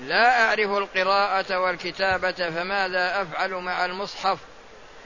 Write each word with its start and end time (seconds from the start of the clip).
لا 0.00 0.44
أعرف 0.44 0.70
القراءة 0.70 1.58
والكتابة 1.58 2.32
فماذا 2.32 3.22
أفعل 3.22 3.50
مع 3.50 3.84
المصحف؟ 3.84 4.38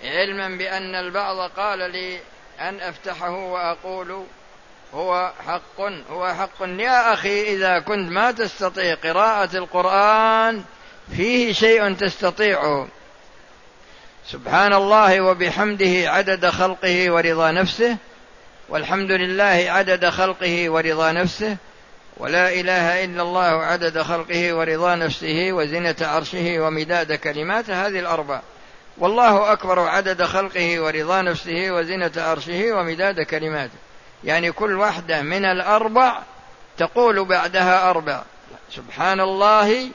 علما 0.04 0.48
بأن 0.48 0.94
البعض 0.94 1.50
قال 1.50 1.78
لي 1.78 2.20
أن 2.60 2.80
أفتحه 2.80 3.30
وأقول 3.30 4.24
هو 4.94 5.32
حق 5.46 5.80
هو 6.10 6.34
حق. 6.34 6.62
يا 6.62 7.12
أخي 7.12 7.54
إذا 7.54 7.78
كنت 7.78 8.12
ما 8.12 8.30
تستطيع 8.30 8.94
قراءة 8.94 9.56
القرآن 9.56 10.64
فيه 11.16 11.52
شيء 11.52 11.94
تستطيعه. 11.94 12.88
سبحان 14.26 14.72
الله 14.72 15.20
وبحمده 15.20 16.10
عدد 16.10 16.46
خلقه 16.46 17.10
ورضا 17.10 17.50
نفسه 17.50 17.96
والحمد 18.68 19.10
لله 19.10 19.66
عدد 19.68 20.08
خلقه 20.08 20.70
ورضا 20.70 21.12
نفسه 21.12 21.56
ولا 22.16 22.48
إله 22.48 23.04
إلا 23.04 23.22
الله 23.22 23.64
عدد 23.64 24.02
خلقه 24.02 24.54
ورضا 24.54 24.94
نفسه 24.94 25.52
وزنة 25.52 25.96
عرشه 26.00 26.60
ومداد 26.60 27.12
كلماته 27.12 27.86
هذه 27.86 27.98
الأربع. 27.98 28.40
والله 28.98 29.52
أكبر 29.52 29.78
عدد 29.78 30.22
خلقه 30.22 30.80
ورضا 30.80 31.22
نفسه 31.22 31.70
وزنة 31.70 32.12
عرشه 32.16 32.72
ومداد 32.72 33.20
كلماته 33.20 33.78
يعني 34.24 34.52
كل 34.52 34.76
واحدة 34.76 35.22
من 35.22 35.44
الأربع 35.44 36.22
تقول 36.78 37.24
بعدها 37.24 37.90
أربع. 37.90 38.22
سبحان 38.70 39.20
الله 39.20 39.88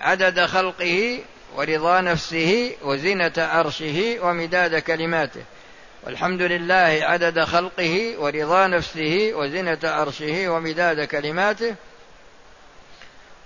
عدد 0.00 0.44
خلقه 0.44 1.20
ورضا 1.56 2.00
نفسه 2.00 2.72
وزنة 2.82 3.32
عرشه 3.38 4.16
ومداد 4.22 4.78
كلماته. 4.78 5.42
والحمد 6.06 6.42
لله 6.42 6.98
عدد 7.02 7.44
خلقه 7.44 8.14
ورضا 8.18 8.66
نفسه 8.66 9.32
وزنة 9.34 9.78
عرشه 9.84 10.48
ومداد 10.48 11.04
كلماته. 11.04 11.74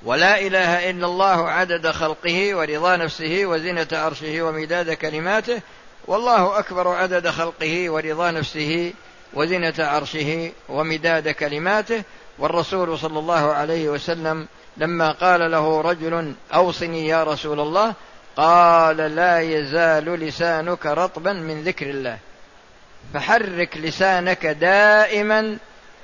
ولا 0.02 0.40
إله 0.40 0.90
إلا 0.90 1.06
الله 1.06 1.48
عدد 1.48 1.90
خلقه 1.90 2.54
ورضا 2.54 2.96
نفسه 2.96 3.46
وزنة 3.46 3.86
عرشه 3.92 4.42
ومداد 4.42 4.92
كلماته. 4.92 5.60
والله 6.06 6.58
أكبر 6.58 6.88
عدد 6.88 7.28
خلقه 7.28 7.90
ورضا 7.90 8.30
نفسه 8.30 8.92
وزنة 9.34 9.74
عرشه 9.78 10.52
ومداد 10.68 11.28
كلماته. 11.28 12.02
والرسول 12.38 12.98
صلى 12.98 13.18
الله 13.18 13.52
عليه 13.52 13.88
وسلم 13.88 14.46
لما 14.76 15.12
قال 15.12 15.50
له 15.50 15.80
رجل 15.80 16.34
أوصني 16.54 17.08
يا 17.08 17.24
رسول 17.24 17.60
الله 17.60 17.94
قال 18.36 18.96
لا 18.96 19.40
يزال 19.40 20.04
لسانك 20.04 20.86
رطبا 20.86 21.32
من 21.32 21.62
ذكر 21.62 21.90
الله. 21.90 22.18
فحرك 23.14 23.76
لسانك 23.76 24.46
دائما 24.46 25.56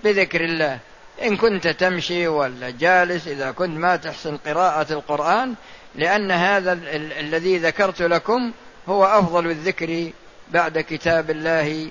بذكر 0.04 0.40
الله. 0.40 0.78
إن 1.22 1.36
كنت 1.36 1.68
تمشي 1.68 2.28
ولا 2.28 2.70
جالس 2.70 3.28
إذا 3.28 3.50
كنت 3.50 3.78
ما 3.78 3.96
تحسن 3.96 4.36
قراءة 4.36 4.92
القرآن 4.92 5.54
لأن 5.94 6.30
هذا 6.30 6.72
ال- 6.72 7.12
الذي 7.12 7.58
ذكرت 7.58 8.02
لكم 8.02 8.52
هو 8.88 9.04
أفضل 9.04 9.46
الذكر 9.46 10.10
بعد 10.50 10.78
كتاب 10.78 11.30
الله 11.30 11.88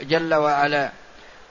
جل 0.00 0.34
وعلا. 0.34 0.90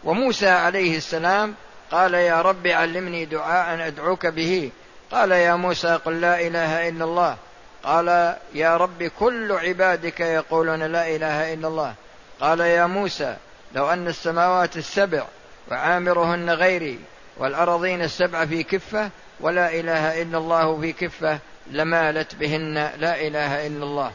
وموسى 0.03 0.49
عليه 0.49 0.97
السلام 0.97 1.53
قال 1.91 2.13
يا 2.13 2.41
رب 2.41 2.67
علمني 2.67 3.25
دعاء 3.25 3.87
أدعوك 3.87 4.27
به. 4.27 4.71
قال 5.11 5.31
يا 5.31 5.55
موسى 5.55 5.99
قل 6.05 6.21
لا 6.21 6.47
إله 6.47 6.89
إلا 6.89 7.05
الله. 7.05 7.37
قال 7.83 8.35
يا 8.53 8.77
رب 8.77 9.03
كل 9.03 9.51
عبادك 9.51 10.19
يقولون 10.19 10.83
لا 10.83 11.15
إله 11.15 11.53
إلا 11.53 11.67
الله. 11.67 11.93
قال 12.41 12.59
يا 12.59 12.85
موسى 12.85 13.35
لو 13.75 13.89
أن 13.89 14.07
السماوات 14.07 14.77
السبع 14.77 15.25
وعامرهن 15.71 16.49
غيري 16.49 16.99
والارضين 17.37 18.01
السبع 18.01 18.45
في 18.45 18.63
كفة 18.63 19.09
ولا 19.39 19.73
إله 19.79 20.21
إلا 20.21 20.37
الله 20.37 20.81
في 20.81 20.93
كفة 20.93 21.39
لمالت 21.71 22.35
بهن 22.35 22.73
لا 22.97 23.21
إله 23.27 23.67
إلا 23.67 23.83
الله. 23.83 24.11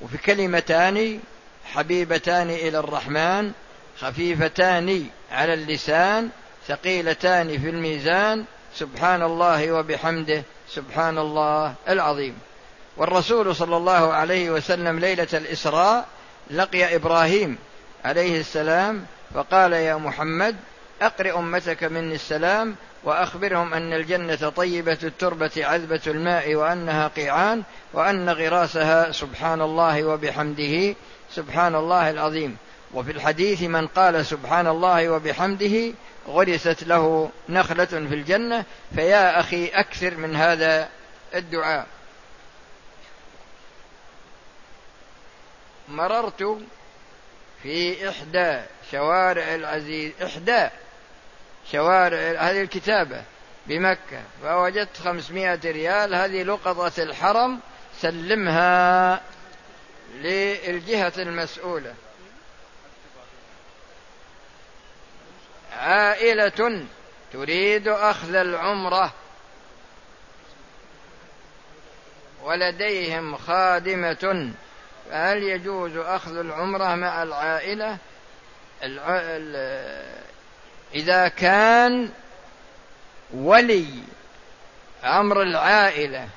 وفي 0.00 0.18
كلمتان 0.18 1.20
حبيبتان 1.64 2.50
إلى 2.50 2.78
الرحمن 2.78 3.52
خفيفتان 4.00 5.06
على 5.32 5.54
اللسان 5.54 6.28
ثقيلتان 6.68 7.58
في 7.58 7.70
الميزان 7.70 8.44
سبحان 8.74 9.22
الله 9.22 9.72
وبحمده 9.72 10.42
سبحان 10.68 11.18
الله 11.18 11.74
العظيم. 11.88 12.38
والرسول 12.96 13.56
صلى 13.56 13.76
الله 13.76 14.12
عليه 14.12 14.50
وسلم 14.50 14.98
ليلة 14.98 15.28
الإسراء 15.34 16.06
لقي 16.50 16.96
إبراهيم 16.96 17.58
عليه 18.04 18.40
السلام 18.40 19.06
فقال 19.34 19.72
يا 19.72 19.96
محمد 19.96 20.56
اقر 21.02 21.38
أمتك 21.38 21.84
مني 21.84 22.14
السلام 22.14 22.76
وأخبرهم 23.04 23.74
أن 23.74 23.92
الجنة 23.92 24.48
طيبة 24.48 24.98
التربة 25.02 25.50
عذبة 25.56 26.00
الماء 26.06 26.54
وأنها 26.54 27.08
قيعان 27.08 27.62
وأن 27.92 28.30
غراسها 28.30 29.12
سبحان 29.12 29.60
الله 29.60 30.04
وبحمده 30.04 30.94
سبحان 31.34 31.74
الله 31.74 32.10
العظيم. 32.10 32.56
وفي 32.94 33.12
الحديث 33.12 33.62
من 33.62 33.86
قال 33.86 34.26
سبحان 34.26 34.66
الله 34.66 35.08
وبحمده 35.08 35.92
غرست 36.28 36.84
له 36.84 37.30
نخلة 37.48 37.84
في 37.84 38.14
الجنة 38.14 38.64
فيا 38.94 39.40
أخي 39.40 39.66
أكثر 39.66 40.16
من 40.16 40.36
هذا 40.36 40.88
الدعاء. 41.34 41.86
مررت 45.88 46.58
في 47.62 48.08
إحدى 48.08 48.60
شوارع 48.90 49.54
العزيز 49.54 50.12
إحدى 50.22 50.68
شوارع 51.72 52.18
هذه 52.18 52.62
الكتابة 52.62 53.22
بمكة 53.66 54.22
فوجدت 54.42 54.96
خمسمائة 54.96 55.60
ريال 55.64 56.14
هذه 56.14 56.42
لقطة 56.42 57.02
الحرم 57.02 57.60
سلمها 58.00 59.22
للجهة 60.14 61.12
المسؤولة. 61.18 61.94
عائلة 65.72 66.86
تريد 67.32 67.88
أخذ 67.88 68.34
العمرة. 68.34 69.12
ولديهم 72.42 73.36
خادمة 73.36 74.52
فهل 75.10 75.42
يجوز 75.42 75.96
أخذ 75.96 76.36
العمرة 76.36 76.94
مع 76.94 77.22
العائلة؟ 77.22 77.98
إذا 80.94 81.28
كان 81.28 82.08
ولي 83.34 83.86
أمر 85.04 85.42
العائلة 85.42 86.28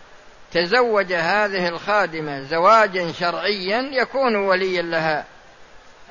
تزوج 0.52 1.14
هذه 1.14 1.68
الخادمة 1.68 2.44
زواجا 2.44 3.12
شرعيا 3.12 3.82
يكون 3.82 4.36
وليا 4.36 4.82
لها. 4.82 5.26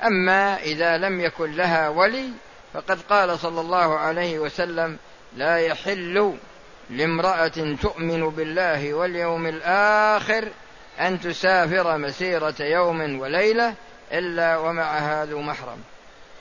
أما 0.03 0.57
إذا 0.57 0.97
لم 0.97 1.21
يكن 1.21 1.51
لها 1.51 1.89
ولي 1.89 2.29
فقد 2.73 3.01
قال 3.01 3.39
صلى 3.39 3.61
الله 3.61 3.99
عليه 3.99 4.39
وسلم 4.39 4.97
لا 5.35 5.57
يحل 5.57 6.37
لامرأة 6.89 7.75
تؤمن 7.81 8.29
بالله 8.29 8.93
واليوم 8.93 9.47
الآخر 9.47 10.49
أن 10.99 11.21
تسافر 11.21 11.97
مسيرة 11.97 12.55
يوم 12.59 13.19
وليلة 13.19 13.73
إلا 14.11 14.57
ومعها 14.57 15.25
ذو 15.25 15.41
محرم. 15.41 15.83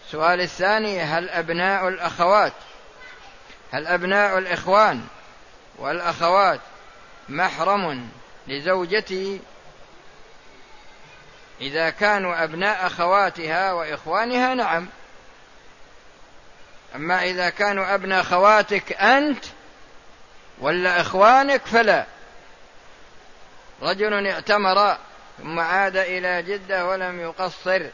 السؤال 0.07 0.41
الثاني 0.41 1.01
هل 1.01 1.31
أبناء 1.31 1.89
الأخوات 1.89 2.53
هل 3.73 3.87
أبناء 3.87 4.39
الإخوان 4.39 5.05
والأخوات 5.79 6.61
محرم 7.29 8.09
لزوجتي 8.47 9.41
إذا 11.61 11.91
كانوا 11.91 12.45
أبناء 12.45 12.87
أخواتها 12.87 13.73
وإخوانها؟ 13.73 14.55
نعم. 14.55 14.87
أما 16.95 17.25
إذا 17.25 17.51
كانوا 17.51 17.95
أبناء 17.95 18.23
خواتك 18.23 18.93
أنت 18.93 19.45
ولا 20.59 21.01
إخوانك 21.01 21.67
فلا. 21.67 22.06
رجل 23.83 24.27
اعتمر 24.27 24.97
ثم 25.39 25.61
عاد 25.61 25.97
إلى 25.97 26.43
جدة 26.43 26.87
ولم 26.87 27.21
يقصر. 27.21 27.87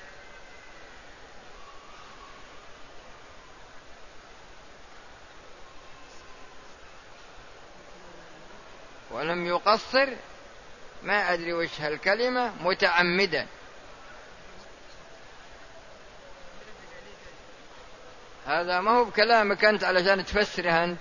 ولم 9.11 9.47
يقصر. 9.47 10.09
ما 11.03 11.33
أدري 11.33 11.53
وش 11.53 11.81
هالكلمة 11.81 12.53
متعمدا. 12.61 13.47
هذا 18.47 18.81
ما 18.81 18.91
هو 18.91 19.05
بكلامك 19.05 19.65
أنت 19.65 19.85
علشان 19.85 20.25
تفسره 20.25 20.85
أنت. 20.85 21.01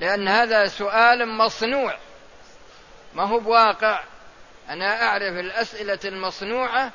لأن 0.00 0.28
هذا 0.28 0.68
سؤال 0.68 1.28
مصنوع. 1.28 1.98
ما 3.14 3.22
هو 3.22 3.38
بواقع. 3.38 4.00
أنا 4.70 5.02
أعرف 5.02 5.38
الأسئلة 5.38 5.98
المصنوعة 6.04 6.90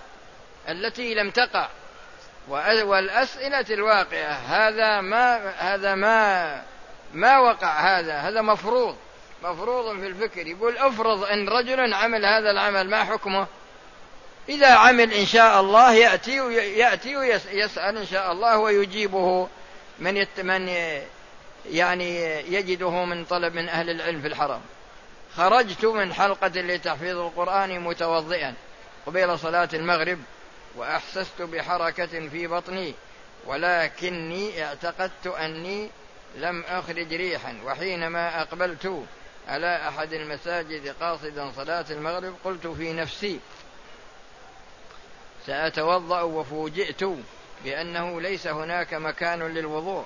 التي 0.70 1.14
لم 1.14 1.32
تقع. 1.32 1.70
والأسئلة 2.84 3.66
الواقعة 3.70 4.32
هذا 4.32 5.02
ما 5.02 5.54
هذا 5.58 5.96
ما 5.96 6.62
ما 7.14 7.40
وقع 7.40 7.80
هذا 7.80 8.14
هذا 8.14 8.42
مفروض. 8.42 8.96
مفروض 9.44 10.00
في 10.00 10.08
الفكر. 10.08 10.48
يقول 10.48 10.78
افرض 10.78 11.24
إن 11.24 11.50
رجل 11.50 11.94
عمل 11.94 12.26
هذا 12.26 12.52
العمل 12.52 12.90
ما 12.90 13.04
حكمه؟ 13.04 13.48
إذا 14.50 14.72
عمل 14.74 15.14
إن 15.14 15.26
شاء 15.26 15.62
الله 15.62 15.94
يأتي 15.94 16.42
ويأتي 16.42 17.18
ويسأل 17.18 17.98
إن 17.98 18.06
شاء 18.06 18.32
الله 18.32 18.58
ويجيبه 18.58 19.48
من 20.00 20.26
من 20.38 20.70
يعني 21.72 22.20
يجده 22.54 23.06
من 23.06 23.26
طلب 23.26 23.56
من 23.56 23.70
أهل 23.70 23.90
العلم 23.90 24.22
في 24.22 24.28
الحرم. 24.28 24.62
خرجت 25.38 25.86
من 25.86 26.14
حلقة 26.14 26.48
لتحفيظ 26.48 27.18
القرآن 27.18 27.80
متوضئا 27.80 28.54
قبيل 29.06 29.40
صلاة 29.40 29.70
المغرب 29.74 30.20
وأحسست 30.76 31.42
بحركة 31.42 32.30
في 32.30 32.48
بطني 32.48 32.94
ولكني 33.46 34.64
اعتقدت 34.64 35.28
أني 35.28 35.90
لم 36.36 36.64
أخرج 36.68 37.14
ريحا 37.14 37.60
وحينما 37.66 38.42
أقبلت 38.42 39.04
على 39.48 39.88
أحد 39.88 40.14
المساجد 40.14 40.96
قاصدا 41.02 41.52
صلاة 41.56 41.86
المغرب 41.90 42.36
قلت 42.44 42.68
في 42.68 42.94
نفسي 42.94 43.40
سأتوضأ 45.46 46.22
وفوجئت 46.22 47.04
بأنه 47.64 48.22
ليس 48.22 48.48
هناك 48.48 48.94
مكان 48.94 49.44
للوضوء 49.44 50.06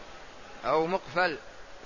أو 0.66 0.88
مقفل 0.88 1.38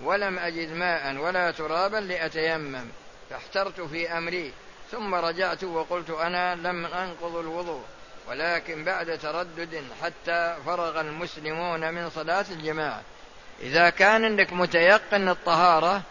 ولم 0.04 0.40
أجد 0.40 0.72
ماء 0.72 1.16
ولا 1.16 1.52
ترابا 1.52 1.98
لأتيمم. 1.98 2.86
فاحترت 3.30 3.82
في 3.82 4.18
أمري 4.18 4.54
ثم 4.92 5.16
رجعت 5.16 5.64
وقلت 5.64 6.10
أنا 6.10 6.56
لم 6.56 6.86
أنقض 6.86 7.36
الوضوء 7.36 7.84
ولكن 8.28 8.84
بعد 8.84 9.20
تردد 9.20 9.84
حتى 10.04 10.58
فرغ 10.66 11.02
المسلمون 11.02 11.94
من 11.94 12.10
صلاة 12.10 12.46
الجماعة. 12.52 13.02
إذا 13.62 13.90
كان 13.90 14.24
أنك 14.24 14.54
متيقن 14.54 15.30
الطهارة 15.30 16.02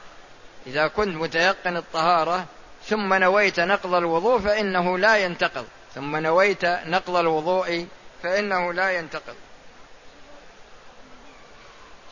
إذا 0.67 0.87
كنت 0.87 1.17
متيقن 1.17 1.77
الطهارة 1.77 2.47
ثم 2.85 3.15
نويت 3.15 3.61
نقض 3.61 3.95
الوضوء 3.95 4.41
فإنه 4.41 4.99
لا 4.99 5.17
ينتقض. 5.17 5.67
ثم 5.95 6.17
نويت 6.17 6.65
نقض 6.65 7.17
الوضوء 7.17 7.87
فإنه 8.23 8.73
لا 8.73 8.91
ينتقض. 8.91 9.35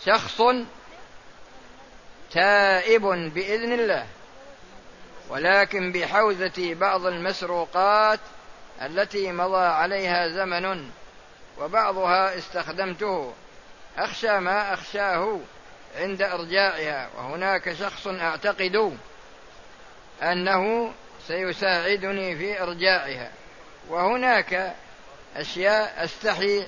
شخص 0.07 0.43
تائب 2.33 3.03
بإذن 3.35 3.73
الله. 3.73 4.07
ولكن 5.29 5.93
بحوزة 5.93 6.75
بعض 6.75 7.07
المسروقات 7.07 8.21
التي 8.83 9.33
مضى 9.33 9.67
عليها 9.67 10.29
زمن 10.29 10.91
وبعضها 11.59 12.39
استخدمته 12.39 13.33
أخشى 13.99 14.41
ما 14.41 14.75
أخشاه 14.75 15.39
عند 15.99 16.23
إرجاعها 16.23 17.09
وهناك 17.17 17.73
شخص 17.73 18.07
أعتقد 18.07 18.97
أنه 20.23 20.93
سيساعدني 21.29 22.37
في 22.37 22.63
إرجاعها 22.63 23.31
وهناك 23.89 24.75
أشياء 25.37 26.05
أستحي 26.05 26.67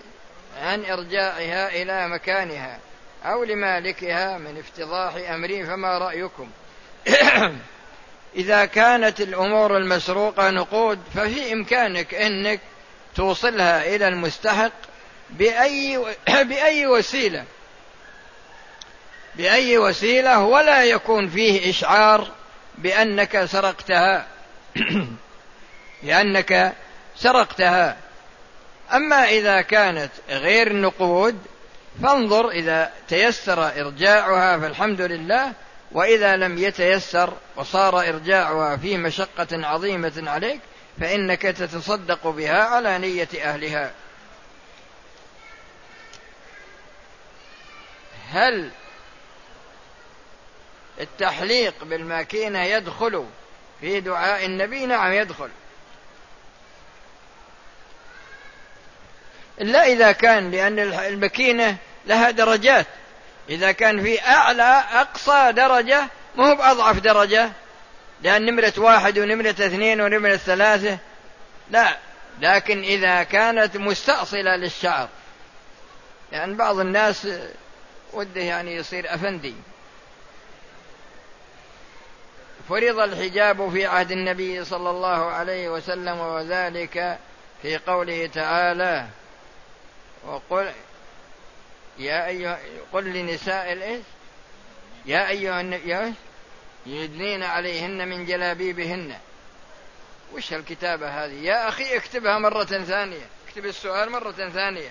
عن 0.62 0.84
إرجاعها 0.84 1.68
إلى 1.68 2.08
مكانها 2.08 2.78
أو 3.24 3.44
لمالكها 3.44 4.38
من 4.38 4.58
افتضاح 4.58 5.14
أمري 5.30 5.66
فما 5.66 5.98
رأيكم؟ 5.98 6.50
إذا 8.36 8.64
كانت 8.64 9.20
الأمور 9.20 9.76
المسروقة 9.76 10.50
نقود 10.50 10.98
ففي 11.14 11.52
إمكانك 11.52 12.14
أنك 12.14 12.60
توصلها 13.16 13.94
إلى 13.94 14.08
المستحق 14.08 14.72
بأي 15.30 15.98
بأي 16.48 16.86
وسيلة. 16.86 17.44
بأي 19.34 19.78
وسيلة 19.78 20.40
ولا 20.40 20.84
يكون 20.84 21.28
فيه 21.28 21.70
إشعار 21.70 22.28
بأنك 22.78 23.44
سرقتها. 23.44 24.26
لأنك 26.02 26.72
سرقتها. 27.16 27.96
أما 28.92 29.28
إذا 29.28 29.60
كانت 29.60 30.10
غير 30.28 30.76
نقود 30.76 31.38
فانظر 32.02 32.50
إذا 32.50 32.92
تيسر 33.08 33.80
إرجاعها 33.80 34.58
فالحمد 34.58 35.00
لله 35.00 35.52
وإذا 35.94 36.36
لم 36.36 36.58
يتيسر 36.58 37.32
وصار 37.56 38.00
إرجاعها 38.00 38.76
في 38.76 38.96
مشقة 38.96 39.66
عظيمة 39.66 40.22
عليك 40.26 40.60
فإنك 41.00 41.42
تتصدق 41.42 42.26
بها 42.26 42.62
على 42.62 42.98
نية 42.98 43.28
أهلها. 43.42 43.92
هل 48.30 48.70
التحليق 51.00 51.84
بالماكينة 51.84 52.64
يدخل 52.64 53.26
في 53.80 54.00
دعاء 54.00 54.46
النبي؟ 54.46 54.86
نعم 54.86 55.12
يدخل. 55.12 55.50
إلا 59.60 59.86
إذا 59.86 60.12
كان 60.12 60.50
لأن 60.50 60.78
الماكينة 60.78 61.76
لها 62.06 62.30
درجات. 62.30 62.86
إذا 63.48 63.72
كان 63.72 64.02
في 64.02 64.20
أعلى 64.20 64.84
أقصى 64.92 65.52
درجة 65.52 66.08
ما 66.36 66.50
هو 66.50 66.54
بأضعف 66.54 66.98
درجة 66.98 67.50
لأن 68.22 68.46
نمرة 68.46 68.72
واحد 68.78 69.18
ونمرة 69.18 69.50
اثنين 69.50 70.00
ونمرة 70.00 70.36
ثلاثة. 70.36 70.98
لا 71.70 71.96
لكن 72.40 72.82
إذا 72.82 73.22
كانت 73.22 73.76
مستأصلة 73.76 74.56
للشعر. 74.56 75.08
لأن 76.32 76.56
بعض 76.56 76.78
الناس 76.78 77.28
وده 78.12 78.40
يعني 78.40 78.74
يصير 78.76 79.14
أفندي. 79.14 79.54
فرض 82.68 82.98
الحجاب 82.98 83.70
في 83.70 83.86
عهد 83.86 84.10
النبي 84.10 84.64
صلى 84.64 84.90
الله 84.90 85.30
عليه 85.30 85.68
وسلم 85.68 86.18
وذلك 86.20 87.18
في 87.62 87.78
قوله 87.78 88.26
تعالى 88.26 89.06
وقل 90.26 90.70
يا 91.98 92.26
أيها 92.26 92.60
قل 92.92 93.04
لنساء 93.04 93.72
الإيش 93.72 94.02
يا 95.06 95.28
أيها 95.28 95.60
النبي 95.60 96.14
يدنين 96.86 97.42
عليهن 97.42 98.08
من 98.08 98.26
جلابيبهن. 98.26 99.18
وش 100.34 100.52
الكتابة 100.52 101.24
هذه؟ 101.24 101.32
يا 101.32 101.68
أخي 101.68 101.96
اكتبها 101.96 102.38
مرة 102.38 102.64
ثانية. 102.64 103.26
اكتب 103.48 103.66
السؤال 103.66 104.10
مرة 104.10 104.32
ثانية. 104.32 104.90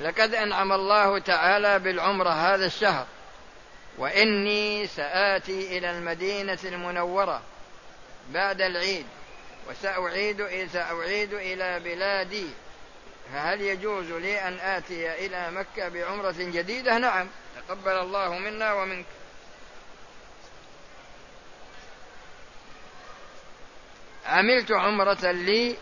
لقد 0.00 0.34
أنعم 0.34 0.72
الله 0.72 1.18
تعالى 1.18 1.78
بالعمرة 1.78 2.30
هذا 2.30 2.66
الشهر 2.66 3.06
وإني 3.98 4.86
سآتي 4.86 5.78
إلى 5.78 5.90
المدينة 5.90 6.58
المنورة 6.64 7.42
بعد 8.30 8.60
العيد 8.60 9.06
وسأعيد 9.68 10.68
سأعيد 10.72 11.32
إلى 11.32 11.80
بلادي. 11.80 12.46
فهل 13.32 13.60
يجوز 13.60 14.10
لي 14.10 14.48
أن 14.48 14.58
آتي 14.58 15.26
إلى 15.26 15.50
مكة 15.50 15.88
بعمرة 15.88 16.34
جديدة؟ 16.38 16.98
نعم. 16.98 17.28
تقبل 17.68 17.92
الله 17.92 18.38
منا 18.38 18.72
ومنك. 18.72 19.04
عملت 24.26 24.72
عمرة 24.72 25.30
لي 25.30 25.76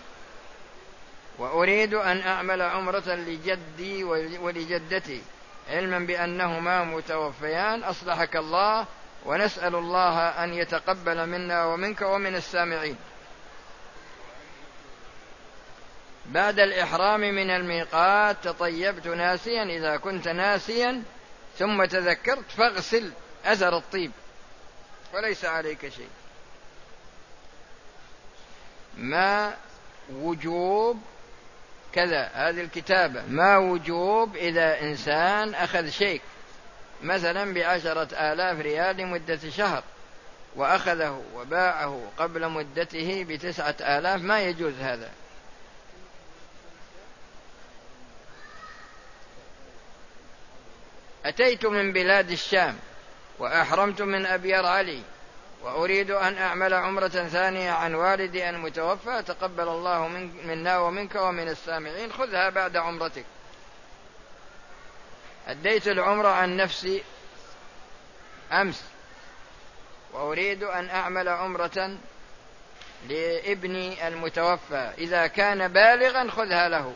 وأريد 1.39 1.95
أن 1.95 2.21
أعمل 2.21 2.63
عمرة 2.63 3.15
لجدي 3.15 4.05
ولجدتي 4.39 5.23
علما 5.71 5.99
بأنهما 5.99 6.85
متوفيان. 6.85 7.83
أصلحك 7.83 8.37
الله 8.37 8.87
ونسأل 9.27 9.75
الله 9.75 10.29
أن 10.29 10.55
يتقبل 10.55 11.27
منا 11.27 11.65
ومنك 11.65 12.03
ومن 12.03 12.35
السامعين. 12.35 12.97
بعد 16.31 16.61
الإحرام 16.61 17.21
من 17.21 17.51
الميقات 17.51 18.37
تطيبت 18.43 19.07
ناسيا 19.07 19.63
إذا 19.63 19.97
كنت 19.97 20.29
ناسيا 20.29 21.03
ثم 21.59 21.85
تذكرت 21.85 22.51
فاغسل 22.57 23.13
أثر 23.45 23.77
الطيب. 23.77 24.13
وليس 25.15 25.45
عليك 25.45 25.89
شيء. 25.89 26.09
ما 28.97 29.55
وجوب 30.13 31.03
كذا 31.93 32.31
هذه 32.35 32.61
الكتابة. 32.61 33.23
ما 33.29 33.59
وجوب 33.59 34.37
إذا 34.37 34.81
إنسان 34.81 35.55
أخذ 35.55 35.89
شيء 35.89 36.21
مثلا 37.03 37.55
بعشرة 37.55 38.33
آلاف 38.33 38.61
ريال 38.61 38.97
لمدة 38.97 39.51
شهر 39.51 39.83
وأخذه 40.57 41.23
وباعه 41.35 42.03
قبل 42.19 42.49
مدته 42.49 43.25
بتسعة 43.29 43.77
آلاف. 43.81 44.23
ما 44.23 44.41
يجوز 44.41 44.75
هذا؟ 44.81 45.11
أتيت 51.25 51.67
من 51.67 51.93
بلاد 51.93 52.31
الشام 52.31 52.79
وأحرمت 53.39 54.03
من 54.03 54.27
أبيار 54.27 54.67
علي 54.67 55.03
وأريد 55.63 56.11
أن 56.11 56.39
أعمل 56.39 56.75
عمرة 56.75 57.09
ثانية 57.09 57.71
عن 57.71 57.95
والدي 57.95 58.51
المتوفى 58.51 59.23
تقبل 59.23 59.69
الله 59.69 60.09
من 60.09 60.47
منا 60.47 60.79
ومنك 60.79 61.15
ومن 61.15 61.49
السامعين 61.49 62.13
خذها 62.13 62.49
بعد 62.51 62.77
عمرتك. 62.77 63.25
أديت 65.49 65.89
العمرة 65.89 66.29
عن 66.29 66.57
نفسي 66.57 67.03
أمس 68.53 68.85
وأريد 70.13 70.63
أن 70.63 70.91
أعمل 70.91 71.29
عمرة 71.29 71.97
لابني 73.09 74.09
المتوفى. 74.09 74.93
إذا 74.99 75.27
كان 75.27 75.69
بالغا 75.69 76.31
خذها 76.31 76.69
له. 76.69 76.95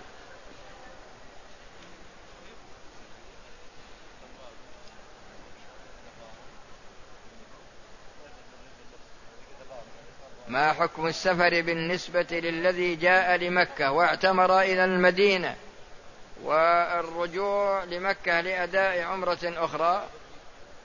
ما 10.54 10.72
حكم 10.72 11.06
السفر 11.06 11.60
بالنسبة 11.60 12.26
للذي 12.30 12.94
جاء 12.94 13.36
لمكة 13.36 13.90
واعتمر 13.90 14.60
إلى 14.60 14.84
المدينة 14.84 15.56
والرجوع 16.42 17.84
لمكة 17.84 18.40
لأداء 18.40 19.00
عمرة 19.02 19.38
أخرى؟ 19.42 20.06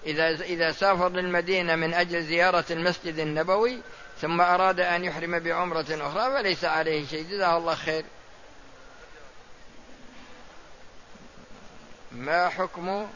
إذا 0.05 0.29
إذا 0.29 0.71
سافر 0.71 1.09
للمدينة 1.09 1.75
من 1.75 1.93
أجل 1.93 2.23
زيارة 2.23 2.65
المسجد 2.71 3.19
النبوي 3.19 3.81
ثم 4.21 4.41
أراد 4.41 4.79
أن 4.79 5.03
يحرم 5.03 5.39
بعمرة 5.39 5.85
أخرى 5.89 6.31
فليس 6.31 6.65
عليه 6.65 7.05
شيء. 7.05 7.23
جزاه 7.23 7.57
الله 7.57 7.75
خير. 7.75 8.05
ما 12.11 12.49
حكم 12.49 13.07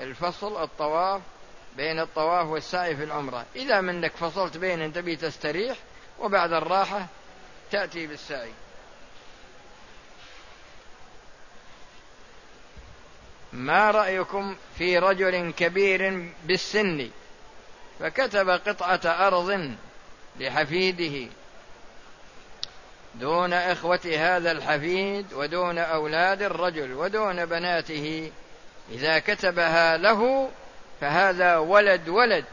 الفصل 0.00 0.62
الطواف 0.62 1.20
بين 1.76 2.00
الطواف 2.00 2.46
والسعي 2.46 2.96
في 2.96 3.04
العمرة؟ 3.04 3.44
إذا 3.56 3.80
منك 3.80 4.12
فصلت 4.12 4.56
بين 4.56 4.82
أن 4.82 4.92
تبي 4.92 5.16
تستريح 5.16 5.76
وبعد 6.20 6.52
الراحة 6.52 7.06
تأتي 7.70 8.06
بالسعي. 8.06 8.52
ما 13.52 13.90
رأيكم 13.90 14.56
في 14.78 14.98
رجل 14.98 15.52
كبير 15.52 16.32
بالسن 16.44 17.10
فكتب 18.00 18.48
قطعة 18.50 19.26
أرض 19.26 19.74
لحفيده 20.40 21.30
دون 23.14 23.52
إخوة 23.52 24.00
هذا 24.18 24.50
الحفيد 24.50 25.32
ودون 25.32 25.78
أولاد 25.78 26.42
الرجل 26.42 26.92
ودون 26.92 27.46
بناته. 27.46 28.32
إذا 28.90 29.18
كتبها 29.18 29.96
له 29.96 30.50
فهذا 31.00 31.56
ولد 31.56 32.08
ولد 32.08 32.44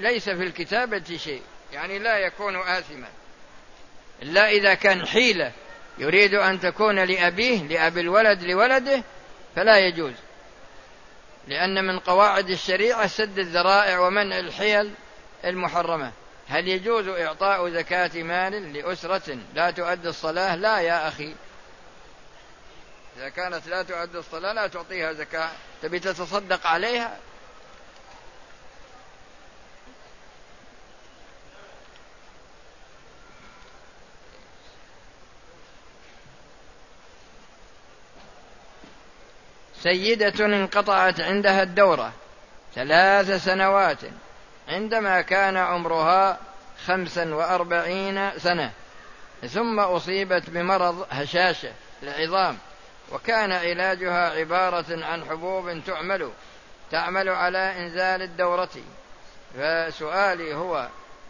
ليس 0.00 0.24
في 0.24 0.42
الكتابة 0.42 1.16
شيء. 1.16 1.42
يعني 1.74 1.98
لا 1.98 2.18
يكون 2.18 2.56
آثما. 2.56 3.08
إلا 4.22 4.48
إذا 4.48 4.74
كان 4.74 5.06
حيلة 5.06 5.52
يريد 5.98 6.34
أن 6.34 6.60
تكون 6.60 6.98
لأبيه 6.98 7.62
لأبي 7.62 8.00
الولد 8.00 8.42
لولده 8.42 9.02
فلا 9.56 9.78
يجوز. 9.78 10.12
لأن 11.48 11.84
من 11.84 11.98
قواعد 11.98 12.50
الشريعة 12.50 13.06
سد 13.06 13.38
الذرائع 13.38 13.98
ومنع 13.98 14.38
الحيل 14.38 14.90
المحرمة. 15.44 16.12
هل 16.48 16.68
يجوز 16.68 17.08
إعطاء 17.08 17.70
زكاة 17.70 18.22
مال 18.22 18.72
لأسرة 18.72 19.38
لا 19.54 19.70
تؤدي 19.70 20.08
الصلاة؟ 20.08 20.56
لا 20.56 20.80
يا 20.80 21.08
أخي. 21.08 21.34
إذا 23.16 23.28
كانت 23.28 23.66
لا 23.66 23.82
تؤدي 23.82 24.18
الصلاة 24.18 24.52
لا 24.52 24.66
تعطيها 24.66 25.12
زكاة. 25.12 25.50
تبي 25.82 25.98
تتصدق 25.98 26.66
عليها؟ 26.66 27.18
سيدة 39.84 40.46
انقطعت 40.46 41.20
عندها 41.20 41.62
الدورة 41.62 42.12
ثلاث 42.74 43.44
سنوات 43.44 43.98
عندما 44.68 45.20
كان 45.20 45.56
عمرها 45.56 46.38
خمسا 46.86 47.34
وأربعين 47.34 48.30
سنة. 48.38 48.70
ثم 49.48 49.80
أصيبت 49.80 50.50
بمرض 50.50 51.06
هشاشة 51.10 51.72
العظام 52.02 52.58
وكان 53.12 53.52
علاجها 53.52 54.30
عبارة 54.30 55.04
عن 55.04 55.24
حبوب 55.24 55.80
تعمل 55.86 56.30
تعمل 56.90 57.28
على 57.28 57.78
إنزال 57.78 58.22
الدورة. 58.22 58.70
فسؤالي 59.58 60.54
هو 60.54 60.88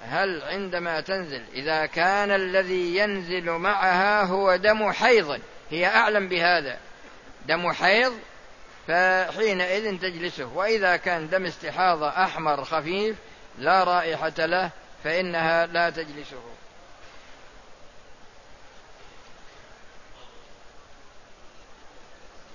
هل 0.09 0.43
عندما 0.43 1.01
تنزل 1.01 1.43
إذا 1.55 1.87
كان 1.87 2.31
الذي 2.31 2.97
ينزل 2.97 3.51
معها 3.51 4.23
هو 4.23 4.57
دم 4.57 4.93
حيض 4.93 5.41
هي 5.71 5.87
أعلم 5.87 6.29
بهذا. 6.29 6.79
دم 7.47 7.73
حيض 7.73 8.13
فحينئذ 8.89 9.99
تجلسه. 9.99 10.45
وإذا 10.45 10.97
كان 10.97 11.29
دم 11.29 11.47
استحاضة 11.47 12.09
أحمر 12.09 12.65
خفيف 12.65 13.17
لا 13.59 13.85
رائحة 13.85 14.35
له 14.39 14.71
فإنها 15.05 15.67
لا 15.67 15.91
تجلسه. 15.91 16.43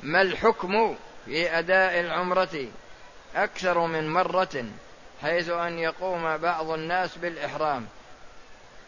ما 0.03 0.21
الحكم 0.21 0.95
في 1.25 1.59
أداء 1.59 1.99
العمرة؟ 1.99 2.67
أكثر 3.35 3.79
من 3.79 4.13
مرة 4.13 4.65
حيث 5.21 5.49
أن 5.49 5.79
يقوم 5.79 6.37
بعض 6.37 6.69
الناس 6.69 7.17
بالإحرام. 7.17 7.87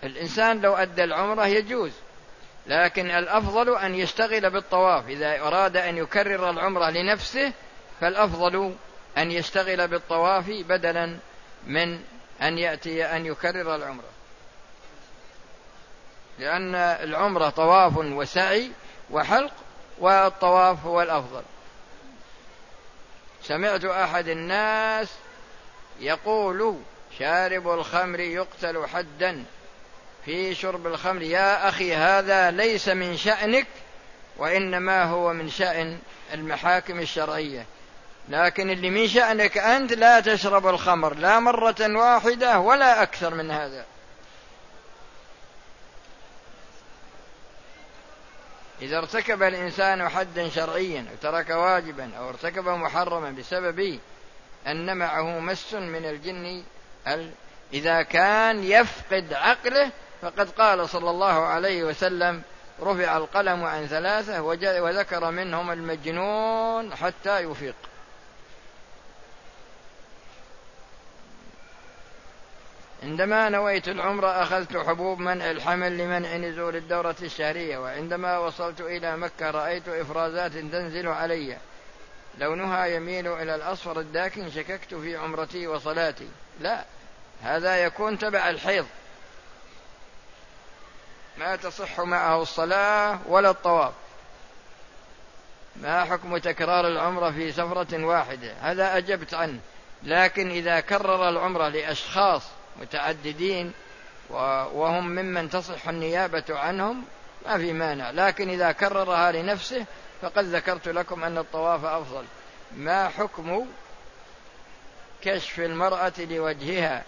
الإنسان 0.03 0.61
لو 0.61 0.73
أدى 0.75 1.03
العمرة 1.03 1.47
يجوز 1.47 1.91
لكن 2.67 3.11
الأفضل 3.11 3.77
أن 3.77 3.95
يشتغل 3.95 4.49
بالطواف. 4.49 5.07
إذا 5.07 5.39
أراد 5.39 5.77
أن 5.77 5.97
يكرر 5.97 6.49
العمرة 6.49 6.89
لنفسه 6.89 7.53
فالأفضل 8.01 8.75
أن 9.17 9.31
يشتغل 9.31 9.87
بالطواف 9.87 10.45
بدلا 10.49 11.17
من 11.67 11.99
أن 12.41 12.57
يأتي 12.57 13.05
أن 13.05 13.25
يكرر 13.25 13.75
العمرة. 13.75 14.09
لأن 16.39 16.75
العمرة 16.75 17.49
طواف 17.49 17.97
وسعي 17.97 18.71
وحلق 19.11 19.53
والطواف 19.99 20.85
هو 20.85 21.01
الأفضل. 21.01 21.43
سمعت 23.43 23.85
أحد 23.85 24.27
الناس 24.27 25.09
يقول 25.99 26.77
شارب 27.19 27.69
الخمر 27.69 28.19
يقتل 28.19 28.87
حدا. 28.87 29.45
في 30.25 30.55
شرب 30.55 30.87
الخمر 30.87 31.21
يا 31.21 31.69
أخي 31.69 31.95
هذا 31.95 32.51
ليس 32.51 32.87
من 32.87 33.17
شأنك 33.17 33.67
وإنما 34.37 35.03
هو 35.03 35.33
من 35.33 35.49
شأن 35.49 35.99
المحاكم 36.33 36.99
الشرعية. 36.99 37.65
لكن 38.29 38.69
اللي 38.69 38.89
من 38.89 39.07
شأنك 39.07 39.57
أنت 39.57 39.93
لا 39.93 40.19
تشرب 40.19 40.67
الخمر 40.67 41.13
لا 41.13 41.39
مرة 41.39 41.75
واحدة 41.97 42.59
ولا 42.59 43.03
أكثر 43.03 43.33
من 43.33 43.51
هذا. 43.51 43.85
إذا 48.81 48.97
ارتكب 48.97 49.43
الإنسان 49.43 50.09
حدا 50.09 50.49
شرعيا 50.49 51.05
أو 51.11 51.15
ترك 51.21 51.49
واجبا 51.49 52.11
أو 52.17 52.29
ارتكب 52.29 52.67
محرما 52.67 53.31
بسبب 53.31 53.99
أن 54.67 54.97
معه 54.97 55.39
مس 55.39 55.73
من 55.73 56.05
الجن 56.05 56.63
إذا 57.73 58.01
كان 58.01 58.63
يفقد 58.63 59.33
عقله 59.33 59.91
فقد 60.21 60.49
قال 60.49 60.89
صلى 60.89 61.09
الله 61.09 61.45
عليه 61.45 61.83
وسلم 61.83 62.41
رفع 62.81 63.17
القلم 63.17 63.63
عن 63.63 63.87
ثلاثة 63.87 64.41
وذكر 64.81 65.31
منهم 65.31 65.71
المجنون 65.71 66.95
حتى 66.95 67.39
يفيق. 67.39 67.75
عندما 73.03 73.49
نويت 73.49 73.87
العمرة 73.87 74.27
أخذت 74.27 74.77
حبوب 74.77 75.19
منع 75.19 75.51
الحمل 75.51 75.97
لمنع 75.97 76.35
نزول 76.35 76.75
الدورة 76.75 77.15
الشهرية 77.21 77.77
وعندما 77.77 78.37
وصلت 78.37 78.81
إلى 78.81 79.17
مكة 79.17 79.51
رأيت 79.51 79.87
إفرازات 79.87 80.51
تنزل 80.51 81.07
علي. 81.07 81.57
لونها 82.37 82.85
يميل 82.85 83.27
إلى 83.27 83.55
الأصفر 83.55 83.99
الداكن 83.99 84.51
شككت 84.51 84.93
في 84.93 85.17
عمرتي 85.17 85.67
وصلاتي. 85.67 86.27
لا 86.59 86.83
هذا 87.43 87.75
يكون 87.75 88.19
تبع 88.19 88.49
الحيض. 88.49 88.85
ما 91.41 91.55
تصح 91.55 91.99
معه 91.99 92.41
الصلاة 92.41 93.19
ولا 93.27 93.49
الطواف. 93.49 93.93
ما 95.75 96.05
حكم 96.05 96.37
تكرار 96.37 96.87
العمرة 96.87 97.31
في 97.31 97.51
سفرة 97.51 98.05
واحدة؟ 98.05 98.53
هذا 98.61 98.97
أجبت 98.97 99.33
عنه. 99.33 99.59
لكن 100.03 100.49
إذا 100.49 100.79
كرر 100.79 101.29
العمرة 101.29 101.67
لأشخاص 101.67 102.43
متعددين 102.81 103.73
وهم 104.29 105.09
ممن 105.09 105.49
تصح 105.49 105.87
النيابة 105.87 106.43
عنهم 106.49 107.05
ما 107.45 107.57
في 107.57 107.73
مانع. 107.73 108.11
لكن 108.11 108.49
إذا 108.49 108.71
كررها 108.71 109.31
لنفسه 109.31 109.85
فقد 110.21 110.45
ذكرت 110.45 110.87
لكم 110.87 111.23
أن 111.23 111.37
الطواف 111.37 111.85
أفضل. 111.85 112.23
ما 112.77 113.09
حكم 113.09 113.65
كشف 115.21 115.59
المرأة 115.59 116.13
لوجهها 116.19 117.03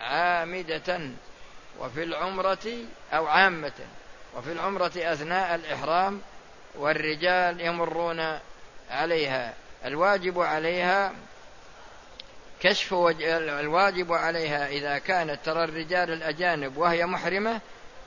عامدة 0.00 1.10
وفي 1.78 2.02
العمرة 2.02 2.66
أو 3.12 3.26
عامة 3.26 3.72
وفي 4.36 4.52
العمرة 4.52 4.92
أثناء 4.96 5.54
الإحرام 5.54 6.20
والرجال 6.74 7.60
يمرون 7.60 8.38
عليها. 8.90 9.54
الواجب 9.84 10.40
عليها 10.40 11.12
كشف 12.60 12.94
الواجب 13.34 14.12
عليها 14.12 14.68
إذا 14.68 14.98
كانت 14.98 15.38
ترى 15.44 15.64
الرجال 15.64 16.12
الأجانب 16.12 16.76
وهي 16.76 17.06
محرمة 17.06 17.60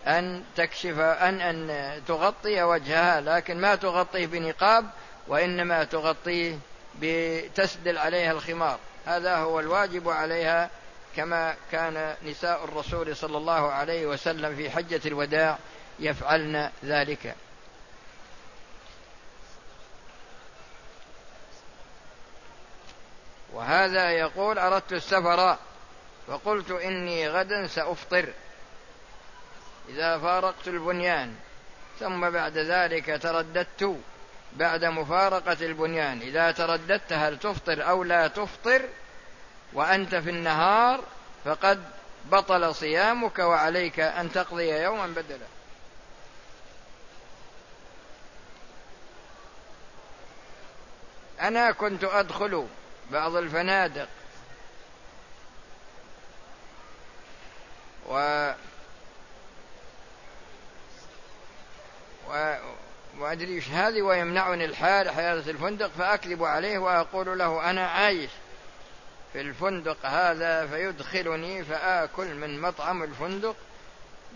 أن 0.07 0.43
تكشف 0.55 0.99
أن 0.99 1.41
أن 1.41 2.01
تغطي 2.07 2.63
وجهها 2.63 3.21
لكن 3.21 3.61
ما 3.61 3.75
تغطيه 3.75 4.25
بنقاب 4.25 4.85
وإنما 5.27 5.83
تغطيه 5.83 6.57
بتسدل 7.01 7.97
عليها 7.97 8.31
الخمار. 8.31 8.79
هذا 9.05 9.35
هو 9.35 9.59
الواجب 9.59 10.09
عليها 10.09 10.69
كما 11.15 11.55
كان 11.71 12.15
نساء 12.23 12.63
الرسول 12.63 13.15
صلى 13.15 13.37
الله 13.37 13.71
عليه 13.71 14.05
وسلم 14.05 14.55
في 14.55 14.69
حجة 14.69 15.01
الوداع 15.05 15.57
يفعلن 15.99 16.71
ذلك. 16.85 17.35
وهذا 23.53 24.11
يقول 24.11 24.59
أردت 24.59 24.93
السفر 24.93 25.57
فقلت 26.27 26.71
إني 26.71 27.29
غدا 27.29 27.67
سأفطر. 27.67 28.33
إذا 29.89 30.17
فارقت 30.17 30.67
البنيان 30.67 31.35
ثم 31.99 32.29
بعد 32.29 32.57
ذلك 32.57 33.19
ترددت 33.21 33.97
بعد 34.53 34.85
مفارقة 34.85 35.57
البنيان. 35.65 36.21
إذا 36.21 36.51
ترددت 36.51 37.13
هل 37.13 37.39
تفطر 37.39 37.89
أو 37.89 38.03
لا 38.03 38.27
تفطر 38.27 38.81
وأنت 39.73 40.15
في 40.15 40.29
النهار 40.29 41.03
فقد 41.45 41.83
بطل 42.25 42.75
صيامك 42.75 43.39
وعليك 43.39 43.99
أن 43.99 44.31
تقضي 44.31 44.69
يوما 44.69 45.07
بدلا. 45.07 45.45
أنا 51.41 51.71
كنت 51.71 52.03
أدخل 52.03 52.67
بعض 53.11 53.35
الفنادق. 53.35 54.07
و 58.09 58.51
و... 62.29 62.55
وأدري 63.19 63.55
إيش 63.55 63.69
هذه 63.69 64.01
ويمنعني 64.01 64.65
الحال 64.65 65.09
حياة 65.09 65.33
الفندق 65.33 65.87
فأكذب 65.87 66.43
عليه 66.43 66.77
وأقول 66.77 67.39
له 67.39 67.69
أنا 67.69 67.87
عايش. 67.87 68.29
في 69.33 69.41
الفندق 69.41 70.05
هذا 70.05 70.67
فيدخلني 70.67 71.63
فآكل 71.63 72.35
من 72.35 72.61
مطعم 72.61 73.03
الفندق. 73.03 73.55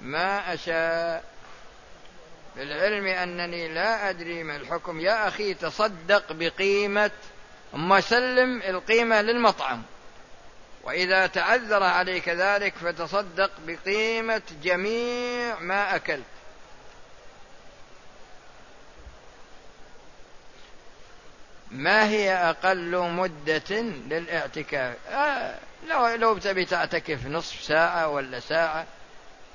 ما 0.02 0.54
أشاء. 0.54 1.24
بالعلم 2.56 3.08
أنني 3.08 3.68
لا 3.68 4.10
أدري 4.10 4.44
ما 4.44 4.56
الحكم. 4.56 5.00
يا 5.00 5.28
أخي 5.28 5.54
تصدق 5.54 6.34
بقيمة 6.34 7.12
أما 7.76 8.02
سلم 8.02 8.62
القيمة 8.62 9.22
للمطعم. 9.22 9.84
وإذا 10.84 11.28
تعذر 11.28 11.84
عليك 11.84 12.30
ذلك 12.30 12.74
فتصدق 12.76 13.52
بقيمة 13.68 14.42
جميع 14.64 15.60
ما 15.60 15.96
أكلت. 15.96 16.37
ما 21.78 22.10
هي 22.10 22.34
أقل 22.34 22.98
مدة 22.98 23.82
للاعتكاف؟ 24.10 24.96
آه 25.10 25.56
لو 25.88 26.08
لو 26.08 26.38
تبي 26.38 26.66
تعتكف 26.66 27.26
نصف 27.26 27.62
ساعة 27.62 28.08
ولا 28.08 28.40
ساعة 28.40 28.86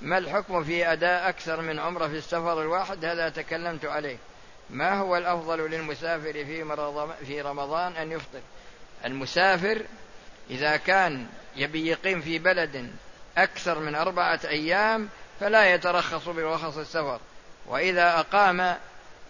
ما 0.00 0.18
الحكم 0.18 0.64
في 0.64 0.92
أداء 0.92 1.28
أكثر 1.28 1.60
من 1.60 1.78
عمرة 1.78 2.08
في 2.08 2.16
السفر 2.16 2.62
الواحد؟ 2.62 3.04
هذا 3.04 3.28
تكلمت 3.28 3.84
عليه. 3.84 4.16
ما 4.70 4.98
هو 4.98 5.16
الأفضل 5.16 5.70
للمسافر 5.70 6.32
في 6.32 6.64
في 7.26 7.40
رمضان 7.40 7.96
أن 7.96 8.12
يفطر؟ 8.12 8.40
المسافر 9.04 9.82
إذا 10.50 10.76
كان 10.76 11.26
يبي 11.56 11.86
يقيم 11.86 12.20
في 12.20 12.38
بلد 12.38 12.90
أكثر 13.38 13.78
من 13.78 13.94
أربعة 13.94 14.40
أيام 14.44 15.08
فلا 15.40 15.74
يترخص 15.74 16.28
برخص 16.28 16.76
السفر. 16.76 17.20
وإذا 17.66 18.18
أقام 18.18 18.76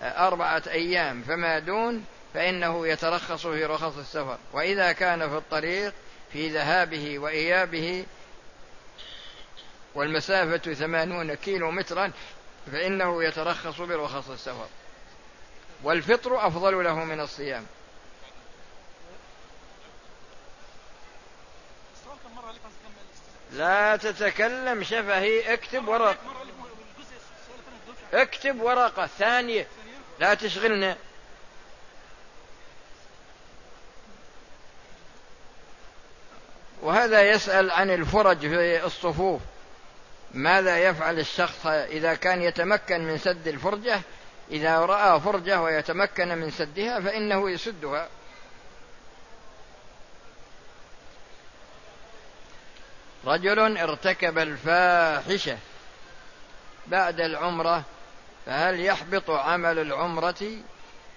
أربعة 0.02 0.62
أيام 0.66 1.22
فما 1.22 1.58
دون 1.58 2.04
فإنه 2.34 2.86
يترخص 2.86 3.46
في 3.46 3.64
رخص 3.64 3.96
السفر. 3.96 4.38
وإذا 4.52 4.92
كان 4.92 5.30
في 5.30 5.36
الطريق 5.36 5.94
في 6.32 6.48
ذهابه 6.48 7.18
وإيابه 7.18 8.06
والمسافة 9.94 10.74
ثمانون 10.74 11.34
كيلو 11.34 11.70
مترا 11.70 12.12
فإنه 12.72 13.24
يترخص 13.24 13.80
برخص 13.80 14.30
السفر. 14.30 14.66
والفطر 15.82 16.46
أفضل 16.46 16.84
له 16.84 17.04
من 17.04 17.20
الصيام. 17.20 17.66
لا 23.52 23.96
تتكلم 23.96 24.82
شفهي 24.82 25.54
اكتب 25.54 25.88
ورق. 25.88 26.18
اكتب 28.12 28.60
ورقة 28.60 29.06
ثانية. 29.06 29.66
لا 30.18 30.34
تشغلنا. 30.34 30.96
وهذا 36.82 37.22
يسأل 37.22 37.70
عن 37.70 37.90
الفرج 37.90 38.38
في 38.38 38.84
الصفوف. 38.84 39.40
ماذا 40.34 40.78
يفعل 40.78 41.18
الشخص 41.18 41.66
إذا 41.66 42.14
كان 42.14 42.42
يتمكن 42.42 43.00
من 43.00 43.18
سد 43.18 43.48
الفرجة؟ 43.48 44.00
إذا 44.50 44.78
رأى 44.78 45.20
فرجة 45.20 45.60
ويتمكن 45.60 46.38
من 46.38 46.50
سدها 46.50 47.00
فإنه 47.00 47.50
يسدها. 47.50 48.08
رجل 53.24 53.78
ارتكب 53.78 54.38
الفاحشة 54.38 55.58
بعد 56.86 57.20
العمرة 57.20 57.82
فهل 58.46 58.80
يحبط 58.80 59.30
عمل 59.30 59.78
العمرة؟ 59.78 60.50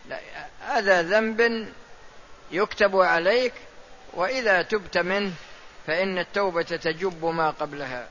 لا 0.10 0.20
هذا 0.62 1.02
ذنب 1.02 1.68
يكتب 2.52 2.96
عليك 2.96 3.54
وإذا 4.14 4.62
تبت 4.62 4.98
منه 4.98 5.32
فإن 5.88 6.18
التوبة 6.18 6.62
تجب 6.62 7.26
ما 7.26 7.50
قبلها. 7.50 8.08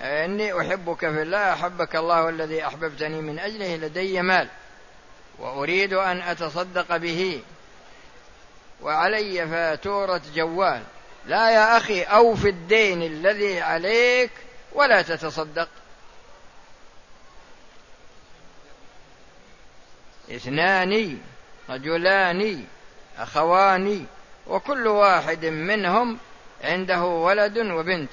إني 0.00 0.60
أحبك 0.60 0.98
في 0.98 1.22
الله 1.22 1.52
أحبك 1.52 1.96
الله 1.96 2.28
الذي 2.28 2.66
أحببتني 2.66 3.20
من 3.20 3.38
أجله 3.38 3.76
لدي 3.76 4.22
مال 4.22 4.48
وأريد 5.38 5.92
أن 5.92 6.20
أتصدق 6.20 6.96
به. 6.96 7.42
وعلي 8.82 9.48
فاتورة 9.48 10.22
جوال. 10.34 10.82
لا 11.26 11.50
يا 11.50 11.76
أخي 11.76 12.02
أوف 12.02 12.46
الدين 12.46 13.02
الذي 13.02 13.60
عليك 13.60 14.30
ولا 14.72 15.02
تتصدق. 15.02 15.68
اثنان 20.30 21.18
رجلان 21.70 22.64
أخوان 23.18 24.06
وكل 24.46 24.86
واحد 24.86 25.44
منهم 25.44 26.18
عنده 26.64 27.02
ولد 27.02 27.58
وبنت 27.58 28.10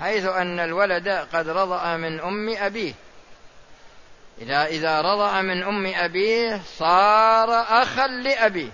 حيث 0.00 0.24
أن 0.24 0.60
الولد 0.60 1.08
قد 1.08 1.48
رضع 1.48 1.96
من 1.96 2.20
أم 2.20 2.48
أبيه. 2.48 2.92
إذا 4.40 4.66
إذا 4.66 5.00
رضع 5.00 5.42
من 5.42 5.62
أم 5.62 5.86
أبيه 5.86 6.60
صار 6.76 7.50
أخا 7.82 8.06
لأبيه. 8.06 8.70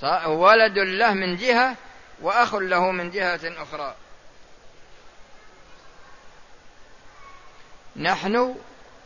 صار 0.00 0.28
ولد 0.28 0.78
له 0.78 1.12
من 1.12 1.36
جهة 1.36 1.76
وأخ 2.22 2.54
له 2.54 2.90
من 2.90 3.10
جهة 3.10 3.40
أخرى. 3.44 3.94
نحن 7.96 8.56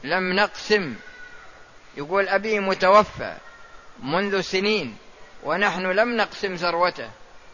لم 0.04 0.32
نقسم. 0.32 0.94
يقول 1.96 2.28
أبي 2.28 2.60
متوفى 2.60 3.36
منذ 4.02 4.40
سنين 4.40 4.96
ونحن 5.44 5.86
لم 5.86 6.16
نقسم 6.16 6.56
ثروته. 6.56 7.10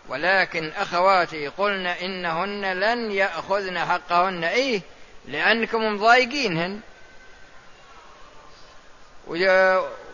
ولكن 0.09 0.73
أخواتي 0.77 1.49
قلن 1.49 1.87
إنهن 1.87 2.65
لن 2.65 3.11
يأخذن 3.11 3.79
حقهن. 3.79 4.45
إيه؟ 4.45 4.81
لأنكم 5.27 5.95
مضايقينهن. 5.95 6.81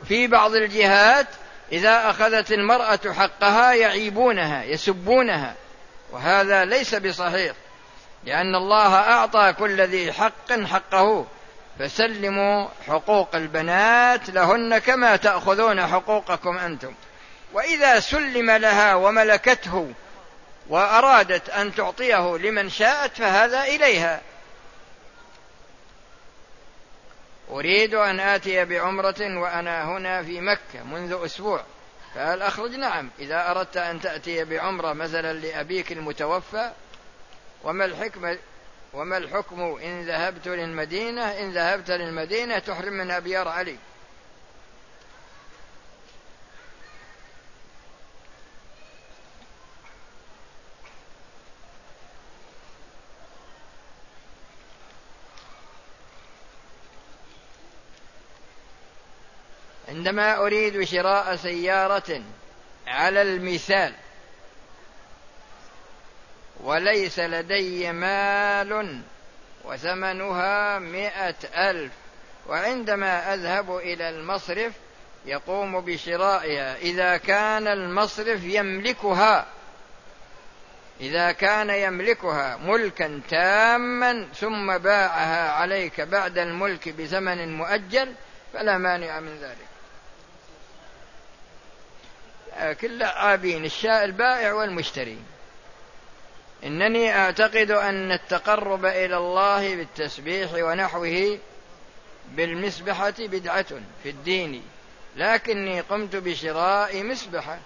في 0.05 0.27
بعض 0.27 0.55
الجهات 0.55 1.27
إذا 1.73 2.11
أخذت 2.11 2.53
المرأة 2.53 3.13
حقها 3.13 3.73
يعيبونها 3.73 4.65
يسبونها. 4.65 5.55
وهذا 6.13 6.65
ليس 6.65 6.95
بصحيح 6.95 7.57
لأن 8.25 8.55
الله 8.55 8.95
أعطى 8.95 9.53
كل 9.59 9.81
ذي 9.81 10.13
حق 10.13 10.53
حقه. 10.53 11.27
فسلموا 11.79 12.69
حقوق 12.87 13.37
البنات 13.37 14.31
لهن 14.31 14.79
كما 14.79 15.17
تأخذون 15.17 15.87
حقوقكم 15.87 16.59
أنتم. 16.59 16.95
وإذا 17.53 18.01
سلم 18.01 18.51
لها 18.51 18.95
وملكته 18.95 19.93
وأرادت 20.69 21.51
أن 21.51 21.75
تعطيه 21.75 22.37
لمن 22.37 22.71
شاءت 22.71 23.17
فهذا 23.17 23.65
إليها. 23.65 24.21
أريد 27.51 27.95
أن 27.95 28.21
آتي 28.21 28.65
بعمرة 28.65 29.41
وأنا 29.41 29.85
هنا 29.85 30.23
في 30.23 30.41
مكة 30.41 30.85
منذ 30.85 31.25
أسبوع. 31.25 31.65
فهل 32.15 32.43
أخرج 32.43 32.71
نعم. 32.71 33.11
إذا 33.19 33.51
أردت 33.51 33.77
أن 33.77 34.01
تأتي 34.01 34.45
بعمرة 34.45 34.93
مثلا 34.93 35.33
لأبيك 35.33 35.93
المتوفى 35.93 36.71
وما 37.65 37.85
الحكمة 37.85 38.39
وما 38.95 39.17
الحكم 39.17 39.61
إن 39.61 40.03
ذهبت 40.03 40.49
للمدينة؟ 40.49 41.23
إن 41.23 41.53
ذهبت 41.53 41.91
للمدينة 41.91 42.59
تحرم 42.59 42.93
من 42.93 43.11
أبيار 43.11 43.49
علي. 43.49 43.77
عندما 59.89 60.37
أريد 60.37 60.85
شراء 60.85 61.37
سيارة 61.37 62.23
على 62.87 63.23
المثال 63.23 63.95
وليس 66.61 67.19
لدي 67.19 67.93
مال 67.93 69.01
وثمنها 69.65 70.79
مئة 70.79 71.71
ألف 71.71 71.93
وعندما 72.47 73.35
أذهب 73.35 73.77
إلى 73.77 74.09
المصرف 74.09 74.73
يقوم 75.27 75.81
بشرائها. 75.81 76.77
إذا 76.77 77.17
كان 77.17 77.67
المصرف 77.67 78.45
يملكها 78.45 79.47
إذا 81.01 81.33
كان 81.33 81.71
يملكها 81.71 82.57
ملكا 82.57 83.21
تاما 83.31 84.29
ثم 84.35 84.79
باعها 84.79 85.51
عليك 85.51 86.01
بعد 86.01 86.39
الملك 86.39 86.89
بثمن 86.89 87.57
مؤجل 87.57 88.15
فلا 88.53 88.79
مانع 88.79 89.21
من 89.21 89.39
ذلك. 89.39 89.75
كل 92.81 93.03
عابين 93.03 93.65
الشاء 93.65 94.05
البائع 94.05 94.53
والمشتري 94.53 95.19
إنني 96.65 97.17
أعتقد 97.17 97.71
أن 97.71 98.13
التقرب 98.13 98.85
إلى 98.85 99.17
الله 99.17 99.77
بالتسبيح 99.77 100.51
ونحوه 100.55 101.39
بالمسبحة 102.33 103.15
بدعة 103.19 103.67
في 104.03 104.11
الدين 104.11 104.63
لكني 105.17 105.81
قمت 105.81 106.17
بشراء 106.17 107.03
مسبحة 107.03 107.59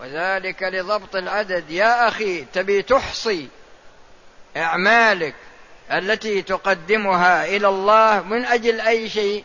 وذلك 0.00 0.62
لضبط 0.62 1.16
العدد. 1.16 1.70
يا 1.70 2.08
أخي 2.08 2.44
تبي 2.44 2.82
تحصي 2.82 3.48
أعمالك 4.56 5.34
التي 5.92 6.42
تقدمها 6.42 7.44
إلى 7.44 7.68
الله 7.68 8.22
من 8.22 8.44
أجل 8.44 8.80
أي 8.80 9.08
شيء؟ 9.08 9.44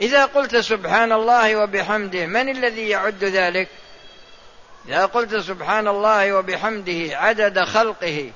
إذا 0.00 0.24
قلت 0.24 0.56
سبحان 0.56 1.12
الله 1.12 1.56
وبحمده 1.56 2.26
من 2.26 2.48
الذي 2.48 2.88
يعد 2.88 3.24
ذلك؟ 3.24 3.68
إذا 4.88 5.06
قلت 5.06 5.36
سبحان 5.36 5.88
الله 5.88 6.32
وبحمده 6.32 7.16
عدد 7.16 7.64
خلقه 7.64 8.30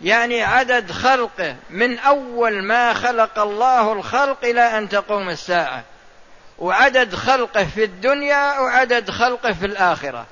يعني 0.00 0.42
عدد 0.42 0.92
خلقه 0.92 1.56
من 1.70 1.98
أول 1.98 2.62
ما 2.62 2.94
خلق 2.94 3.38
الله 3.38 3.92
الخلق 3.92 4.44
إلى 4.44 4.78
أن 4.78 4.88
تقوم 4.88 5.28
الساعة. 5.28 5.84
وعدد 6.58 7.14
خلقه 7.14 7.64
في 7.64 7.84
الدنيا 7.84 8.58
وعدد 8.58 9.10
خلقه 9.10 9.52
في 9.52 9.66
الآخرة. 9.66 10.26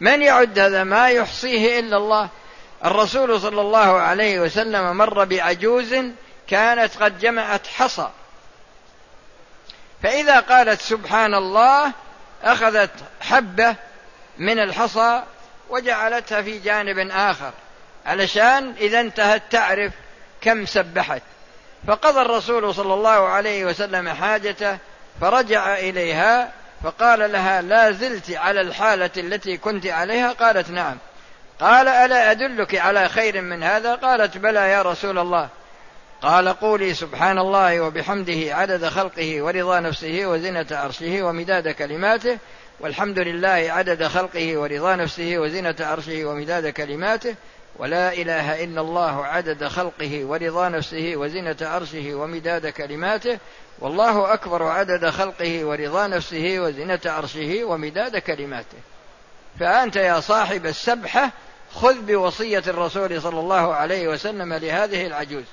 من 0.00 0.22
يعد 0.22 0.58
هذا؟ 0.58 0.84
ما 0.84 1.10
يحصيه 1.10 1.80
إلا 1.80 1.96
الله. 1.96 2.28
الرسول 2.84 3.40
صلى 3.40 3.60
الله 3.60 4.00
عليه 4.00 4.40
وسلم 4.40 4.96
مر 4.96 5.24
بعجوز 5.24 5.94
كانت 6.48 6.96
قد 7.02 7.18
جمعت 7.18 7.66
حصى. 7.66 8.10
فإذا 10.02 10.40
قالت 10.40 10.80
سبحان 10.80 11.34
الله 11.34 11.92
أخذت 12.42 12.90
حبة 13.20 13.76
من 14.38 14.58
الحصى 14.58 15.22
وجعلتها 15.70 16.42
في 16.42 16.58
جانب 16.58 17.10
آخر. 17.10 17.52
علشان 18.06 18.74
إذا 18.80 19.00
انتهت 19.00 19.42
تعرف 19.50 19.92
كم 20.40 20.66
سبحت. 20.66 21.22
فقضى 21.86 22.20
الرسول 22.20 22.74
صلى 22.74 22.94
الله 22.94 23.28
عليه 23.28 23.64
وسلم 23.64 24.08
حاجته 24.08 24.78
فرجع 25.20 25.78
إليها 25.78 26.52
فقال 26.84 27.32
لها 27.32 27.62
لا 27.62 27.90
زلت 27.92 28.30
على 28.30 28.60
الحالة 28.60 29.10
التي 29.16 29.56
كنت 29.56 29.86
عليها؟ 29.86 30.32
قالت 30.32 30.70
نعم. 30.70 30.96
قال 31.60 31.88
ألا 31.88 32.30
أدلك 32.30 32.74
على 32.74 33.08
خير 33.08 33.40
من 33.40 33.62
هذا؟ 33.62 33.94
قالت 33.94 34.38
بلى 34.38 34.70
يا 34.70 34.82
رسول 34.82 35.18
الله. 35.18 35.48
قال 36.22 36.48
قولي 36.48 36.94
سبحان 36.94 37.38
الله 37.38 37.80
وبحمده 37.80 38.54
عدد 38.54 38.88
خلقه 38.88 39.42
ورضا 39.42 39.80
نفسه 39.80 40.26
وزنة 40.26 40.66
عرشه 40.70 41.22
ومداد 41.22 41.68
كلماته. 41.68 42.38
والحمد 42.80 43.18
لله 43.18 43.48
عدد 43.48 44.06
خلقه 44.06 44.58
ورضا 44.58 44.96
نفسه 44.96 45.38
وزنة 45.38 45.76
عرشه 45.80 46.24
ومداد 46.24 46.68
كلماته 46.68 47.34
ولا 47.76 48.12
إله 48.12 48.64
إلا 48.64 48.80
الله 48.80 49.26
عدد 49.26 49.68
خلقه 49.68 50.24
ورضا 50.24 50.68
نفسه 50.68 51.12
وزنة 51.16 51.56
عرشه 51.60 52.14
ومداد 52.14 52.66
كلماته 52.66 53.38
والله 53.78 54.34
أكبر 54.34 54.62
عدد 54.62 55.10
خلقه 55.10 55.64
ورضا 55.64 56.06
نفسه 56.06 56.56
وزنة 56.58 57.00
عرشه 57.06 57.64
ومداد 57.64 58.16
كلماته. 58.16 58.78
فأنت 59.60 59.96
يا 59.96 60.20
صاحب 60.20 60.66
السبحة 60.66 61.30
خذ 61.74 61.94
بوصية 62.00 62.62
الرسول 62.66 63.22
صلى 63.22 63.40
الله 63.40 63.74
عليه 63.74 64.08
وسلم 64.08 64.54
لهذه 64.54 65.06
العجوز. 65.06 65.44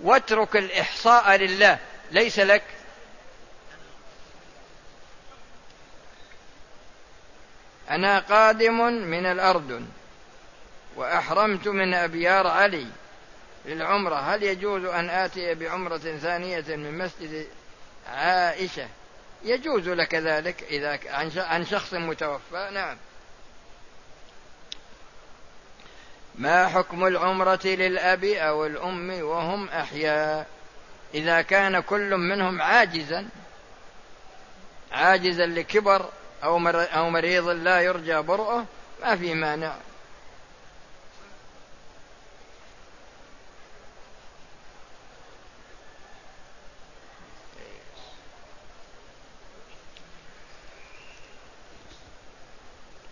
واترك 0.00 0.56
الإحصاء 0.56 1.36
لله 1.36 1.78
ليس 2.12 2.38
لك. 2.38 2.62
أنا 7.90 8.18
قادم 8.18 8.78
من 8.86 9.26
الأردن 9.26 9.86
وأحرمت 10.96 11.68
من 11.68 11.94
أبيار 11.94 12.46
علي 12.46 12.86
للعمرة. 13.66 14.14
هل 14.14 14.42
يجوز 14.42 14.84
أن 14.84 15.10
آتي 15.10 15.54
بعمرة 15.54 15.98
ثانية 15.98 16.64
من 16.68 16.98
مسجد 16.98 17.46
عائشة؟ 18.08 18.88
يجوز 19.42 19.88
لك 19.88 20.14
ذلك 20.14 20.62
إذا 20.62 20.98
عن 21.36 21.64
شخص 21.64 21.94
متوفى. 21.94 22.68
نعم. 22.72 22.96
ما 26.34 26.68
حكم 26.68 27.06
العمرة 27.06 27.60
للأب 27.64 28.24
أو 28.24 28.66
الأم 28.66 29.10
وهم 29.22 29.68
أحياء؟ 29.68 30.46
إذا 31.14 31.42
كان 31.42 31.80
كل 31.80 32.16
منهم 32.16 32.62
عاجزا 32.62 33.28
عاجزا 34.92 35.46
لكبر 35.46 36.10
أو 36.44 36.68
أو 36.68 37.10
مريض 37.10 37.48
لا 37.48 37.80
يرجى 37.80 38.16
برؤه 38.22 38.64
ما 39.02 39.16
في 39.16 39.34
مانع. 39.34 39.74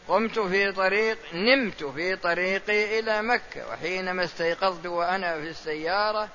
قمت 0.09 0.39
في 0.39 0.73
طريق 0.73 1.19
نمت 1.35 1.85
في 1.85 2.17
طريقي 2.17 2.99
إلى 2.99 3.23
مكة 3.23 3.69
وحينما 3.69 4.25
استيقظت 4.25 4.87
وأنا 4.87 5.35
في 5.35 5.49
السيارة 5.49 6.29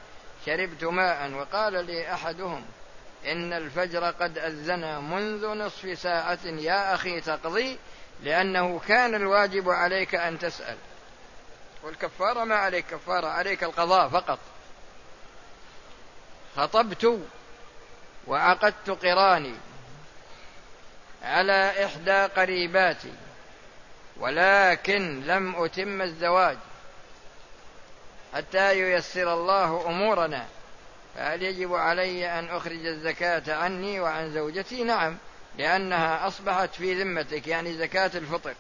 شربت 0.46 0.84
ماء 0.84 1.32
وقال 1.34 1.86
لي 1.86 2.14
أحدهم 2.14 2.66
إن 3.26 3.54
الفجر 3.54 4.12
قد 4.12 4.38
أذن 4.38 5.04
منذ 5.04 5.48
نصف 5.48 6.00
ساعة 6.00 6.40
يا 6.46 6.96
أخي 6.96 7.22
تقضي 7.22 7.78
لأنه 8.24 8.82
كان 8.88 9.16
الواجب 9.16 9.70
عليك 9.70 10.16
أن 10.16 10.40
تسأل. 10.40 10.78
والكفارة 11.84 12.44
ما 12.44 12.56
عليك 12.56 12.86
كفارة 12.86 13.28
عليك 13.28 13.64
القضاء 13.64 14.10
فقط. 14.10 14.40
خطبت 16.56 17.20
وعقدت 18.28 18.90
قراني 18.90 19.56
على 21.24 21.86
إحدى 21.86 22.26
قريباتي 22.26 23.14
ولكن 24.18 25.26
لم 25.26 25.64
أتم 25.64 26.02
الزواج 26.02 26.58
حتى 28.34 28.80
ييسر 28.80 29.34
الله 29.34 29.86
أمورنا. 29.88 30.46
فهل 31.16 31.44
يجب 31.44 31.74
علي 31.74 32.40
أن 32.40 32.50
أخرج 32.50 32.86
الزكاة 32.86 33.56
عني 33.56 34.00
وعن 34.00 34.34
زوجتي؟ 34.34 34.84
نعم 34.84 35.18
لأنها 35.58 36.28
أصبحت 36.28 36.76
في 36.76 37.04
ذمتك 37.04 37.48
يعني 37.48 37.78
زكاة 37.78 38.12
الفطر. 38.16 38.54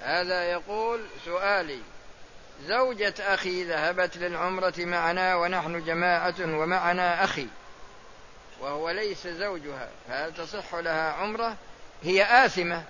هذا 0.00 0.44
يقول 0.44 1.00
سؤالي 1.24 1.80
زوجة 2.66 3.14
أخي 3.20 3.64
ذهبت 3.64 4.16
للعمرة 4.16 4.74
معنا 4.78 5.36
ونحن 5.36 5.84
جماعة 5.84 6.34
ومعنا 6.40 7.24
أخي 7.24 7.46
وهو 8.60 8.90
ليس 8.90 9.26
زوجها 9.26 9.88
فهل 10.08 10.34
تصح 10.34 10.74
لها 10.74 11.12
عمرة؟ 11.12 11.56
هي 12.02 12.46
آثمة 12.46 12.82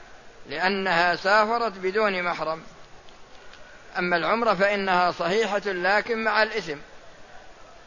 لأنها 0.49 1.17
سافرت 1.17 1.73
بدون 1.73 2.23
محرم. 2.23 2.63
أما 3.99 4.17
العمرة 4.17 4.55
فإنها 4.55 5.11
صحيحة 5.11 5.63
لكن 5.67 6.25
مع 6.25 6.43
الإثم. 6.43 6.79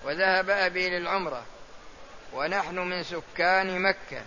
وذهب 0.03 0.49
أبي 0.49 0.89
للعمرة. 0.89 1.43
ونحن 2.33 2.79
من 2.79 3.03
سكان 3.03 3.81
مكة. 3.81 4.21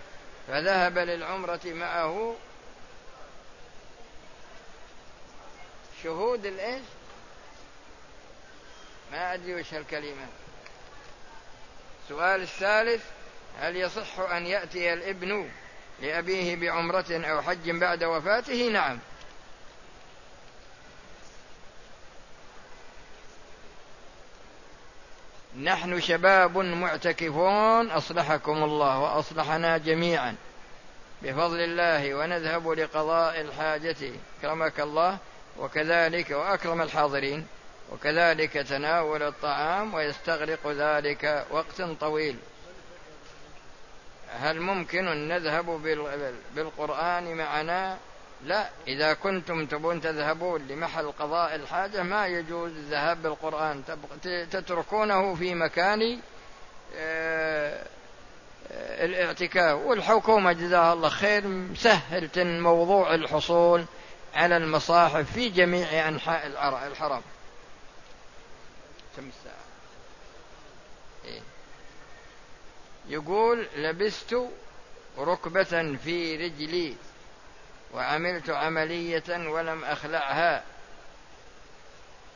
فذهب 0.49 0.99
للعمرة 0.99 1.61
معه 1.65 2.37
شهود 6.03 6.47
الإيش؟ 6.47 6.83
ما 9.13 9.35
أدري 9.35 9.55
وش 9.55 9.75
هالكلمة. 9.75 10.27
السؤال 12.05 12.43
الثالث 12.43 13.05
هل 13.61 13.77
يصح 13.77 14.21
أن 14.21 14.47
يأتي 14.47 14.93
الابن 14.93 15.49
لأبيه 16.03 16.57
بعمرة 16.57 17.05
أو 17.11 17.43
حج 17.43 17.71
بعد 17.71 18.05
وفاته؟ 18.05 18.69
نعم. 18.69 18.99
نحن 25.61 26.01
شباب 26.01 26.59
معتكفون 26.59 27.91
أصلحكم 27.91 28.65
الله 28.65 28.99
وأصلحنا 28.99 29.79
جميعا. 29.79 30.37
بفضل 31.23 31.61
الله 31.61 32.15
ونذهب 32.15 32.69
لقضاء 32.69 33.41
الحاجة 33.41 33.97
كرمك 34.43 34.81
الله 34.81 35.19
وكذلك 35.59 36.31
وأكرم 36.31 36.83
الحاضرين 36.83 37.47
وكذلك 37.93 38.53
تناول 38.53 39.23
الطعام 39.23 39.95
ويستغرق 39.95 40.67
ذلك 40.67 41.47
وقت 41.51 41.83
طويل. 41.83 42.37
هل 44.41 44.61
ممكن 44.61 45.29
نذهب 45.29 45.67
بالقرآن 46.55 47.37
معنا؟ 47.37 47.99
لا 48.45 48.71
إذا 48.89 49.15
كنتم 49.15 49.67
تبون 49.67 50.01
تذهبون 50.01 50.67
لمحل 50.67 51.13
قضاء 51.13 51.55
الحاجة 51.55 52.03
ما 52.03 52.27
يجوز 52.27 52.71
الذهاب 52.71 53.23
بالقرآن. 53.23 53.83
تتركونه 54.51 55.35
في 55.35 55.55
مكان 55.55 56.21
آه، 56.97 57.87
الاعتكاف. 59.05 59.79
والحكومة 59.79 60.53
جزاها 60.53 60.93
الله 60.93 61.09
خير 61.09 61.47
مسهلة 61.49 62.45
موضوع 62.45 63.15
الحصول 63.15 63.85
على 64.35 64.57
المصاحف 64.57 65.33
في 65.33 65.49
جميع 65.49 66.09
أنحاء 66.09 66.47
الحرم. 66.87 67.23
كم 69.17 69.29
الساعة؟ 69.29 69.63
إيه؟ 71.25 71.41
يقول 73.09 73.67
لبست 73.77 74.37
ركبة 75.19 75.97
في 76.05 76.37
رجلي. 76.37 76.97
وعملت 77.95 78.51
عملية 78.51 79.25
ولم 79.29 79.85
أخلعها. 79.85 80.63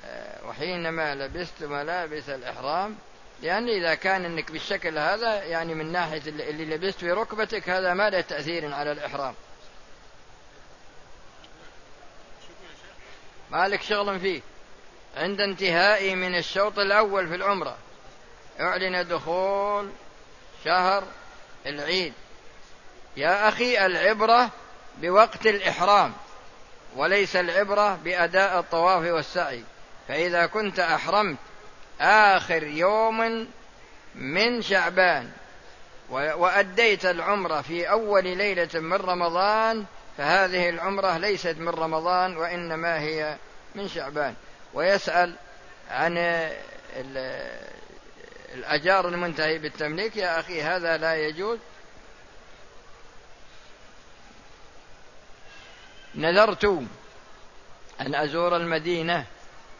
آه، 0.05 0.47
وحينما 0.47 1.15
لبست 1.15 1.63
ملابس 1.63 2.29
الإحرام 2.29 2.97
لأن 3.43 3.69
إذا 3.69 3.95
كان 3.95 4.25
أنك 4.25 4.53
بالشكل 4.53 4.99
هذا 4.99 5.45
يعني 5.45 5.75
من 5.75 5.93
ناحية 5.93 6.23
اللي 6.27 6.77
لبست 6.77 6.99
في 6.99 7.13
ركبتك 7.13 7.71
هذا 7.71 7.95
ما 7.95 8.11
له 8.11 8.21
تأثير 8.21 8.75
على 8.75 8.93
الإحرام. 8.93 9.35
مالك 13.51 13.83
شغل 13.83 14.21
فيه؟ 14.21 14.41
عند 15.17 15.41
انتهائي 15.41 16.15
من 16.15 16.39
الشوط 16.39 16.79
الأول 16.79 17.29
في 17.29 17.35
العمرة 17.35 17.77
أعلن 18.61 19.09
دخول 19.09 19.91
شهر 20.65 21.05
العيد. 21.67 22.13
يا 23.17 23.49
أخي 23.49 23.87
العبرة 23.87 24.51
بوقت 25.01 25.47
الإحرام 25.47 26.13
وليس 26.97 27.37
العبرة 27.37 27.99
بأداء 28.05 28.59
الطواف 28.59 29.13
والسعي. 29.13 29.63
فإذا 30.09 30.47
كنت 30.47 30.81
أحرمت 30.81 31.37
آخر 32.01 32.63
يوم 32.63 33.49
من 34.15 34.63
شعبان 34.63 35.31
وأديت 36.11 37.07
العمرة 37.07 37.61
في 37.61 37.91
أول 37.91 38.25
ليلة 38.25 38.69
من 38.75 38.97
رمضان 38.97 39.85
فهذه 40.19 40.69
العمرة 40.69 41.19
ليست 41.19 41.57
من 41.59 41.69
رمضان 41.69 42.37
وإنما 42.37 43.01
هي 43.01 43.37
من 43.75 43.89
شعبان. 43.89 44.35
ويسأل 44.75 45.35
عن 45.91 46.19
الأجار 48.55 49.09
المنتهي 49.09 49.59
بالتمليك 49.59 50.17
يا 50.17 50.41
أخي 50.41 50.63
هذا 50.63 50.97
لا 50.97 51.15
يجوز. 51.15 51.59
نذرت 56.17 56.65
أن 58.01 58.15
أزور 58.15 58.57
المدينة 58.57 59.27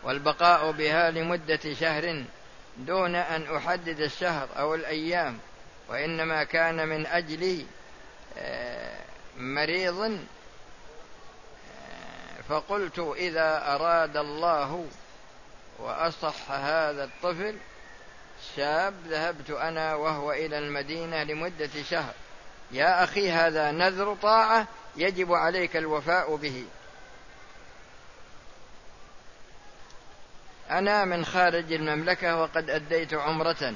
والبقاء 0.03 0.71
بها 0.71 1.11
لمدة 1.11 1.75
شهر 1.81 2.25
دون 2.77 3.15
أن 3.15 3.57
أحدد 3.57 4.01
الشهر 4.01 4.49
أو 4.59 4.75
الأيام 4.75 5.39
وإنما 5.89 6.45
كان 6.45 6.89
من 6.89 7.07
أجل 7.07 7.67
آه، 8.39 8.99
مريض 9.37 10.03
آه، 10.03 10.19
فقلت 12.49 12.99
إذا 13.17 13.75
أراد 13.75 14.17
الله 14.17 14.87
وأصح 15.79 16.51
هذا 16.51 17.05
الطفل 17.05 17.57
شاب 18.57 18.95
ذهبت 19.09 19.51
أنا 19.51 19.95
وهو 19.95 20.33
إلى 20.33 20.59
المدينة 20.59 21.23
لمدة 21.23 21.71
شهر. 21.91 22.13
يا 22.73 23.05
أخي 23.05 23.31
هذا 23.31 23.71
نذر 23.71 24.17
طاعة 24.23 24.67
يجب 24.97 25.33
عليك 25.33 25.77
الوفاء 25.77 26.37
به. 26.37 26.65
أنا 30.71 31.05
من 31.05 31.25
خارج 31.25 31.73
المملكة 31.73 32.37
وقد 32.37 32.71
أديت 32.71 33.15
عمرة. 33.15 33.75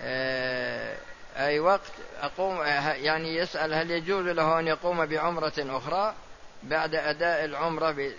آه، 0.00 0.96
أي 1.36 1.60
وقت 1.60 1.92
أقوم 2.20 2.62
يعني 2.62 3.36
يسأل 3.36 3.74
هل 3.74 3.90
يجوز 3.90 4.26
له 4.26 4.58
أن 4.58 4.66
يقوم 4.66 5.06
بعمرة 5.06 5.52
أخرى؟ 5.58 6.14
بعد 6.62 6.94
أداء 6.94 7.44
العمرة 7.44 8.12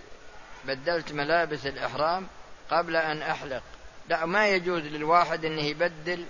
بدلت 0.66 1.12
ملابس 1.12 1.66
الإحرام 1.66 2.28
قبل 2.72 2.96
أن 2.96 3.22
أحلق. 3.22 3.64
لا 4.10 4.26
ما 4.26 4.48
يجوز 4.48 4.82
للواحد 4.82 5.46
أنه 5.46 5.62
يبدل 5.62 6.26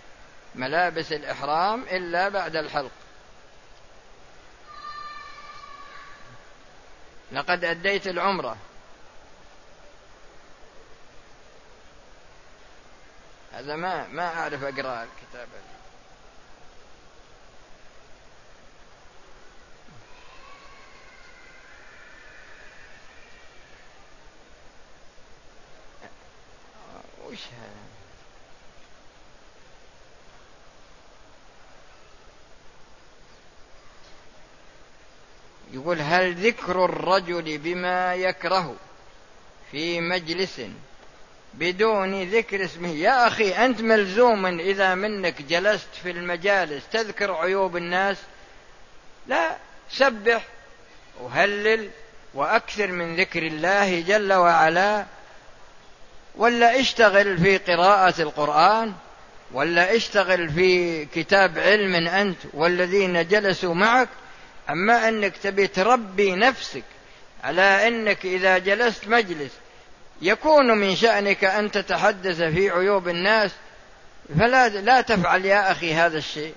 ملابس 0.56 1.12
الإحرام 1.12 1.84
إلا 1.92 2.30
بعد 2.30 2.56
الحلق. 2.56 2.92
لقد 7.32 7.64
أديت 7.64 8.08
العمرة. 8.08 8.58
هذا 13.54 13.76
ما 13.76 14.08
ما 14.08 14.40
أعرف 14.40 14.64
أقرأ 14.64 15.04
الكتاب. 15.04 15.48
وش 27.26 27.48
هذا؟ 27.48 28.05
يقول 35.86 36.02
هل 36.02 36.34
ذكر 36.34 36.86
الرجل 36.86 37.58
بما 37.58 38.16
يكره 38.16 38.76
في 39.72 40.02
مجلس 40.02 40.62
بدون 41.54 42.24
ذكر 42.24 42.66
اسمه؟ 42.66 42.90
يا 42.90 43.28
أخي 43.28 43.52
أنت 43.52 43.82
ملزوم 43.82 44.46
إذا 44.46 44.96
منك 44.96 45.42
جلست 45.42 45.88
في 46.04 46.12
المجالس 46.12 46.84
تذكر 46.92 47.34
عيوب 47.34 47.78
الناس. 47.78 48.18
لا 49.28 49.58
سبح 49.92 50.46
وهلل 51.22 51.90
وأكثر 52.34 52.88
من 52.88 53.16
ذكر 53.16 53.44
الله 53.44 54.02
جل 54.02 54.34
وعلا. 54.34 55.06
ولا 56.36 56.80
اشتغل 56.80 57.38
في 57.38 57.58
قراءة 57.58 58.22
القرآن 58.22 58.94
ولا 59.52 59.96
اشتغل 59.96 60.50
في 60.50 61.06
كتاب 61.06 61.60
علم 61.60 62.08
أنت 62.08 62.40
والذين 62.54 63.28
جلسوا 63.28 63.74
معك. 63.74 64.10
أما 64.70 65.10
أنك 65.10 65.38
تبي 65.38 65.68
تربي 65.68 66.36
نفسك 66.36 66.84
على 67.44 67.88
أنك 67.88 68.26
إذا 68.26 68.58
جلست 68.58 69.08
مجلس 69.08 69.52
يكون 70.22 70.78
من 70.78 70.96
شأنك 70.96 71.44
أن 71.44 71.72
تتحدث 71.72 72.42
في 72.42 72.70
عيوب 72.70 73.08
الناس 73.08 73.52
فلا 74.40 74.70
لا 74.70 75.02
تفعل 75.02 75.46
يا 75.46 75.72
أخي 75.72 75.94
هذا 75.94 76.18
الشيء. 76.18 76.54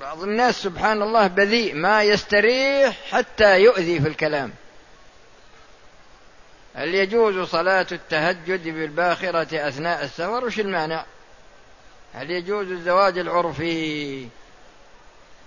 بعض 0.00 0.22
الناس 0.22 0.62
سبحان 0.62 1.02
الله 1.02 1.26
بذيء 1.26 1.74
ما 1.74 2.02
يستريح 2.02 2.96
حتى 3.10 3.60
يؤذي 3.60 4.00
في 4.00 4.08
الكلام. 4.08 4.52
هل 6.74 6.94
يجوز 6.94 7.48
صلاة 7.48 7.86
التهجد 7.92 8.64
بالباخرة 8.64 9.68
أثناء 9.68 10.04
السفر؟ 10.04 10.44
وش 10.44 10.60
المانع 10.60 11.04
هل 12.14 12.30
يجوز 12.30 12.70
الزواج 12.70 13.18
العرفي 13.18 14.26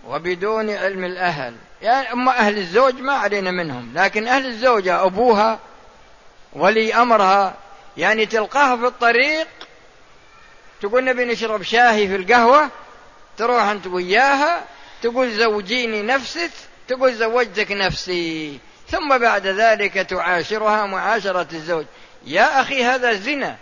وبدون 0.07 0.69
علم 0.69 1.03
الأهل؟ 1.03 1.55
يعني 1.81 2.13
أما 2.13 2.31
أهل 2.31 2.57
الزوج 2.57 3.01
ما 3.01 3.13
علينا 3.13 3.51
منهم 3.51 3.91
لكن 3.95 4.27
أهل 4.27 4.45
الزوجة 4.45 5.03
أبوها 5.05 5.59
ولي 6.53 6.93
أمرها 6.93 7.53
يعني 7.97 8.25
تلقاها 8.25 8.75
في 8.77 8.85
الطريق 8.85 9.47
تقول 10.81 11.05
نبي 11.05 11.25
نشرب 11.25 11.61
شاهي 11.61 12.07
في 12.07 12.15
القهوة 12.15 12.69
تروح 13.37 13.63
أنت 13.63 13.87
وياها 13.87 14.63
تقول 15.01 15.31
زوجيني 15.31 16.01
نفسك 16.01 16.51
تقول 16.87 17.13
زوجتك 17.13 17.71
نفسي. 17.71 18.59
ثم 18.93 19.17
بعد 19.17 19.47
ذلك 19.47 19.93
تعاشرها 19.93 20.85
معاشرة 20.85 21.47
الزوج. 21.53 21.85
يا 22.25 22.61
أخي 22.61 22.83
هذا 22.83 23.13
زنا. 23.13 23.55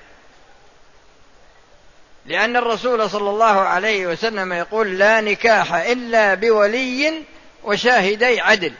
لأن 2.26 2.58
الرسول 2.58 3.10
صلى 3.10 3.30
الله 3.30 3.60
عليه 3.60 4.08
وسلم 4.08 4.54
يقول 4.54 5.00
لا 5.00 5.22
نكاح 5.22 5.74
إلا 5.74 6.34
بولي 6.34 7.13
وشاهدي 7.63 8.41
عدل. 8.41 8.74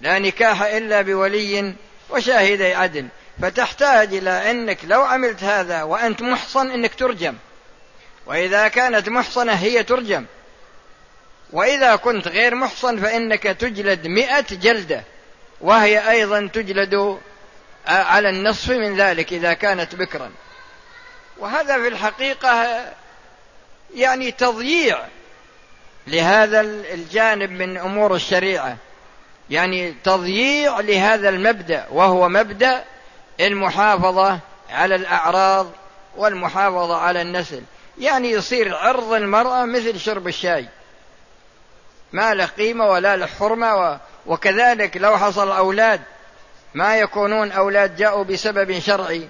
لا 0.00 0.18
نكاح 0.18 0.62
إلا 0.62 1.02
بولي 1.02 1.74
وشاهدي 2.10 2.74
عدل. 2.74 3.08
فتحتاج 3.42 4.14
إلى 4.14 4.50
أنك 4.50 4.78
لو 4.84 5.02
عملت 5.02 5.42
هذا 5.42 5.82
وأنت 5.82 6.22
محصن 6.22 6.70
أنك 6.70 6.94
ترجم. 6.94 7.34
وإذا 8.26 8.68
كانت 8.68 9.08
محصنة 9.08 9.52
هي 9.52 9.82
ترجم. 9.82 10.24
وإذا 11.52 11.96
كنت 11.96 12.28
غير 12.28 12.54
محصن 12.54 12.98
فإنك 12.98 13.42
تجلد 13.42 14.06
مئة 14.06 14.46
جلدة. 14.50 15.04
وهي 15.60 16.10
أيضا 16.10 16.50
تجلد 16.52 17.18
على 17.86 18.30
النصف 18.30 18.70
من 18.70 18.96
ذلك 18.96 19.32
إذا 19.32 19.52
كانت 19.52 19.94
بكرا. 19.94 20.30
وهذا 21.38 21.82
في 21.82 21.88
الحقيقة 21.88 22.84
يعني 23.94 24.30
تضييع 24.30 24.98
لهذا 26.06 26.60
الجانب 26.94 27.50
من 27.50 27.76
أمور 27.76 28.14
الشريعة. 28.14 28.76
يعني 29.50 29.94
تضييع 30.04 30.80
لهذا 30.80 31.28
المبدأ 31.28 31.86
وهو 31.90 32.28
مبدأ 32.28 32.84
المحافظة 33.40 34.38
على 34.70 34.94
الأعراض 34.94 35.66
والمحافظة 36.16 36.96
على 36.96 37.22
النسل. 37.22 37.62
يعني 37.98 38.30
يصير 38.30 38.76
عرض 38.76 39.12
المرأة 39.12 39.64
مثل 39.64 40.00
شرب 40.00 40.28
الشاي. 40.28 40.68
ما 42.12 42.34
له 42.34 42.46
قيمة 42.46 42.86
ولا 42.86 43.16
له 43.16 43.26
حرمة 43.26 44.00
وكذلك 44.28 44.96
لو 44.96 45.18
حصل 45.18 45.52
أولاد 45.52 46.00
ما 46.74 46.96
يكونون 46.96 47.52
أولاد 47.52 47.96
جاءوا 47.96 48.24
بسبب 48.24 48.78
شرعي 48.78 49.28